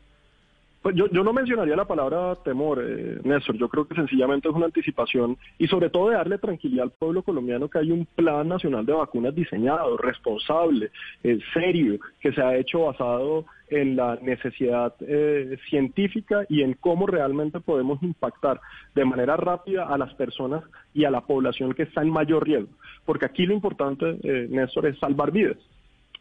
Pues 0.83 0.97
yo, 0.97 1.07
yo 1.11 1.23
no 1.23 1.33
mencionaría 1.33 1.77
la 1.77 1.85
palabra 1.85 2.35
temor, 2.45 2.83
eh, 2.85 3.21
Néstor. 3.23 3.57
Yo 3.57 3.68
creo 3.68 3.87
que 3.87 3.95
sencillamente 3.95 4.49
es 4.49 4.55
una 4.55 4.66
anticipación 4.66 5.38
y 5.57 5.68
sobre 5.68 5.90
todo 5.90 6.09
de 6.09 6.16
darle 6.16 6.38
tranquilidad 6.38 6.85
al 6.85 6.90
pueblo 6.90 7.23
colombiano 7.23 7.68
que 7.68 7.79
hay 7.79 7.92
un 7.92 8.05
plan 8.05 8.49
nacional 8.49 8.85
de 8.85 8.92
vacunas 8.92 9.33
diseñado, 9.33 9.97
responsable, 9.97 10.90
eh, 11.23 11.38
serio, 11.55 12.01
que 12.21 12.33
se 12.33 12.42
ha 12.42 12.57
hecho 12.57 12.87
basado 12.87 13.47
en 13.73 13.97
la 13.97 14.18
necesidad 14.21 14.95
eh, 15.01 15.57
científica 15.71 16.45
y 16.49 16.62
en 16.62 16.75
cómo 16.75 17.07
realmente 17.07 17.61
podemos 17.61 18.03
impactar 18.03 18.61
de 18.95 19.05
manera 19.05 19.37
rápida 19.37 19.87
a 19.87 19.97
las 19.97 20.12
personas 20.14 20.62
y 20.92 21.05
a 21.05 21.11
la 21.11 21.23
población 21.23 21.73
que 21.73 21.85
está 21.85 22.03
en 22.03 22.11
mayor 22.11 22.45
riesgo. 22.45 22.68
Porque 23.07 23.27
aquí 23.27 23.47
lo 23.47 23.55
importante, 23.55 24.18
eh, 24.23 24.47
Néstor, 24.51 24.87
es 24.87 24.99
salvar 24.99 25.31
vidas. 25.31 25.57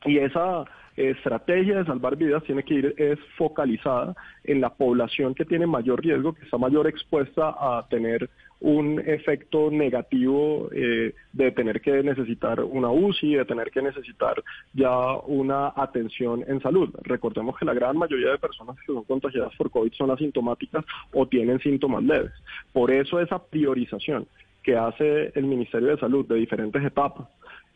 Y 0.06 0.18
esa 0.18 0.66
estrategia 0.96 1.78
de 1.78 1.86
salvar 1.86 2.16
vidas 2.16 2.44
tiene 2.44 2.64
que 2.64 2.74
ir 2.74 2.96
es 2.98 3.20
focalizada 3.38 4.16
en 4.44 4.62
la 4.62 4.70
población 4.70 5.34
que 5.34 5.46
tiene 5.46 5.68
mayor 5.68 6.02
riesgo, 6.02 6.34
que 6.34 6.44
está 6.44 6.58
mayor 6.58 6.88
expuesta 6.88 7.56
a 7.60 7.88
tener 7.90 8.30
un 8.62 9.00
efecto 9.00 9.72
negativo 9.72 10.70
eh, 10.72 11.16
de 11.34 11.52
tener 11.52 11.82
que 11.82 12.04
necesitar 12.04 12.62
una 12.64 12.92
UCI, 12.92 13.36
de 13.36 13.46
tener 13.46 13.72
que 13.72 13.82
necesitar 13.82 14.44
ya 14.74 15.16
una 15.26 15.74
atención 15.76 16.46
en 16.48 16.62
salud. 16.62 16.90
Recordemos 17.02 17.58
que 17.58 17.66
la 17.66 17.74
gran 17.74 17.98
mayoría 17.98 18.30
de 18.30 18.38
personas 18.38 18.78
que 18.80 18.94
son 18.94 19.04
contagiadas 19.04 19.56
por 19.56 19.72
COVID 19.72 19.94
son 19.94 20.12
asintomáticas 20.12 20.86
o 21.12 21.28
tienen 21.28 21.60
síntomas 21.60 22.04
leves. 22.04 22.32
Por 22.72 22.92
eso 22.92 23.20
esa 23.20 23.40
priorización 23.40 24.28
que 24.64 24.76
hace 24.76 25.32
el 25.36 25.46
Ministerio 25.46 25.90
de 25.90 26.00
Salud 26.00 26.26
de 26.28 26.36
diferentes 26.36 26.84
etapas 26.84 27.28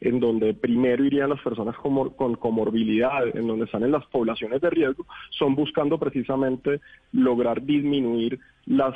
en 0.02 0.20
donde 0.20 0.54
primero 0.54 1.04
irían 1.04 1.30
las 1.30 1.42
personas 1.42 1.76
con, 1.78 2.36
comorbilidad, 2.36 3.36
en 3.36 3.48
donde 3.48 3.66
están 3.66 3.84
en 3.84 3.92
las 3.92 4.06
poblaciones 4.08 4.62
de 4.62 4.70
riesgo, 4.70 5.06
son 5.32 5.56
buscando 5.56 5.98
precisamente 5.98 6.82
lograr 7.12 7.64
disminuir 7.64 8.40
las 8.66 8.96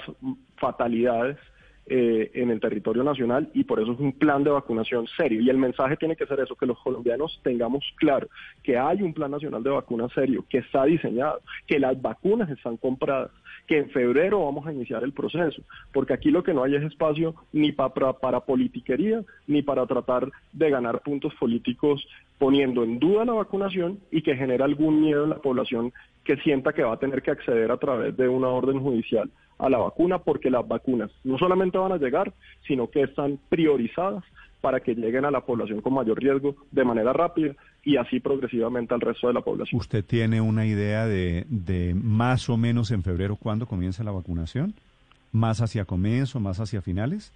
fatalidades 0.58 1.38
eh, 1.92 2.30
en 2.36 2.52
el 2.52 2.60
territorio 2.60 3.04
nacional 3.04 3.50
y 3.56 3.64
por 3.64 3.80
eso 3.80 3.94
es 3.94 4.00
un 4.00 4.14
plan 4.14 4.44
de 4.44 4.52
vacunación 4.52 5.08
serio. 5.18 5.42
Y 5.42 5.50
el 5.50 5.58
mensaje 5.58 5.98
tiene 5.98 6.16
que 6.16 6.28
ser 6.28 6.40
eso, 6.40 6.56
que 6.56 6.68
los 6.68 6.78
colombianos 6.80 7.40
tengamos 7.44 7.84
claro 7.96 8.28
que 8.62 8.78
hay 8.78 9.02
un 9.02 9.14
plan 9.14 9.32
nacional 9.32 9.64
de 9.64 9.72
vacunas 9.72 10.12
serio, 10.14 10.46
que 10.48 10.60
está 10.60 10.84
diseñado, 10.86 11.42
que 11.66 11.80
las 11.80 12.00
vacunas 12.00 12.50
están 12.52 12.78
compradas, 12.78 13.32
que 13.70 13.78
en 13.78 13.92
febrero 13.92 14.44
vamos 14.44 14.66
a 14.66 14.74
iniciar 14.74 15.04
el 15.04 15.14
proceso, 15.14 15.62
porque 15.94 16.14
aquí 16.14 16.32
lo 16.32 16.42
que 16.42 16.56
no 16.56 16.64
hay 16.64 16.74
es 16.74 16.82
espacio 16.82 17.36
ni 17.54 17.72
para, 17.72 18.40
politiquería 18.40 19.22
ni 19.46 19.62
para 19.62 19.86
tratar 19.86 20.28
de 20.52 20.72
ganar 20.72 21.02
puntos 21.02 21.36
políticos 21.36 22.04
poniendo 22.40 22.84
en 22.84 22.98
duda 22.98 23.26
la 23.26 23.34
vacunación 23.34 24.00
y 24.10 24.24
que 24.24 24.36
genera 24.36 24.66
algún 24.66 25.02
miedo 25.02 25.24
en 25.24 25.30
la 25.30 25.38
población 25.38 25.94
que 26.24 26.38
sienta 26.38 26.74
que 26.74 26.82
va 26.82 26.94
a 26.94 27.00
tener 27.00 27.22
que 27.22 27.30
acceder 27.30 27.70
a 27.70 27.78
través 27.78 28.18
de 28.18 28.28
una 28.28 28.48
orden 28.48 28.80
judicial 28.80 29.30
a 29.60 29.70
la 29.70 29.78
vacuna 29.78 30.18
porque 30.18 30.50
las 30.50 30.68
vacunas 30.68 31.12
no 31.24 31.38
solamente 31.38 31.78
van 31.78 31.92
a 31.92 31.98
llegar, 31.98 32.34
sino 32.66 32.90
que 32.90 33.04
están 33.04 33.38
priorizadas 33.50 34.24
para 34.62 34.80
que 34.80 34.96
lleguen 34.96 35.26
a 35.26 35.32
la 35.32 35.42
población 35.42 35.82
con 35.82 35.94
mayor 35.94 36.20
riesgo 36.20 36.56
de 36.72 36.84
manera 36.84 37.14
rápida 37.14 37.56
y 37.84 37.98
así 37.98 38.20
progresivamente 38.20 38.94
al 38.94 39.02
resto 39.02 39.28
de 39.28 39.34
la 39.34 39.42
población. 39.42 39.80
¿Usted 39.80 40.04
tiene 40.04 40.42
una 40.42 40.66
idea 40.66 41.06
de, 41.06 41.46
de 41.50 41.94
más 41.94 42.50
o 42.50 42.58
menos 42.58 42.92
en 42.92 43.04
febrero 43.04 43.36
cuándo 43.36 43.66
comienza 43.66 44.04
la 44.04 44.12
vacunación? 44.12 44.74
¿Más 45.32 45.62
hacia 45.62 45.86
comienzo, 45.86 46.40
más 46.40 46.60
hacia 46.60 46.82
finales? 46.82 47.32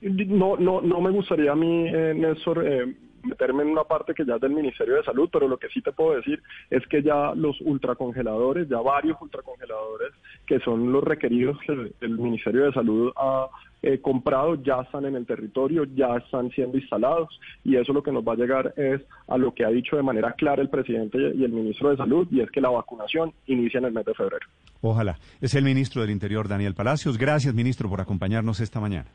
No, 0.00 0.56
no, 0.56 0.80
no 0.80 1.00
me 1.00 1.10
gustaría 1.10 1.52
a 1.52 1.56
mí, 1.56 1.86
eh, 1.86 2.12
Néstor, 2.16 2.66
eh, 2.66 2.94
meterme 3.22 3.62
en 3.62 3.70
una 3.70 3.84
parte 3.84 4.14
que 4.14 4.24
ya 4.24 4.36
es 4.36 4.40
del 4.40 4.52
Ministerio 4.52 4.96
de 4.96 5.04
Salud, 5.04 5.28
pero 5.32 5.46
lo 5.46 5.58
que 5.58 5.68
sí 5.68 5.80
te 5.80 5.92
puedo 5.92 6.16
decir 6.16 6.42
es 6.70 6.84
que 6.88 7.02
ya 7.02 7.34
los 7.34 7.60
ultracongeladores, 7.60 8.68
ya 8.68 8.80
varios 8.80 9.20
ultracongeladores 9.20 10.12
que 10.46 10.58
son 10.60 10.92
los 10.92 11.04
requeridos 11.04 11.58
que 11.64 11.92
el 12.00 12.18
Ministerio 12.18 12.64
de 12.64 12.72
Salud 12.72 13.12
ha 13.16 13.48
eh, 13.82 14.00
comprado 14.00 14.54
ya 14.56 14.80
están 14.82 15.04
en 15.06 15.16
el 15.16 15.26
territorio, 15.26 15.84
ya 15.84 16.16
están 16.16 16.50
siendo 16.50 16.78
instalados 16.78 17.28
y 17.64 17.76
eso 17.76 17.92
lo 17.92 18.02
que 18.02 18.12
nos 18.12 18.22
va 18.26 18.34
a 18.34 18.36
llegar 18.36 18.72
es 18.76 19.00
a 19.28 19.36
lo 19.36 19.52
que 19.52 19.64
ha 19.64 19.68
dicho 19.68 19.96
de 19.96 20.02
manera 20.02 20.32
clara 20.32 20.62
el 20.62 20.68
presidente 20.68 21.18
y 21.34 21.44
el 21.44 21.52
ministro 21.52 21.90
de 21.90 21.96
Salud 21.96 22.26
y 22.30 22.40
es 22.40 22.50
que 22.50 22.60
la 22.60 22.70
vacunación 22.70 23.32
inicia 23.46 23.78
en 23.78 23.86
el 23.86 23.92
mes 23.92 24.04
de 24.04 24.14
febrero. 24.14 24.46
Ojalá. 24.80 25.18
Es 25.40 25.54
el 25.54 25.64
ministro 25.64 26.02
del 26.02 26.10
Interior, 26.10 26.48
Daniel 26.48 26.74
Palacios. 26.74 27.18
Gracias, 27.18 27.54
ministro, 27.54 27.88
por 27.88 28.00
acompañarnos 28.00 28.60
esta 28.60 28.80
mañana. 28.80 29.10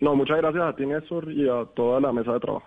No, 0.00 0.16
muchas 0.16 0.38
gracias 0.38 0.64
a 0.64 0.74
ti, 0.74 0.86
Néstor, 0.86 1.30
y 1.30 1.46
a 1.48 1.64
toda 1.74 2.00
la 2.00 2.12
mesa 2.12 2.32
de 2.32 2.40
trabajo. 2.40 2.66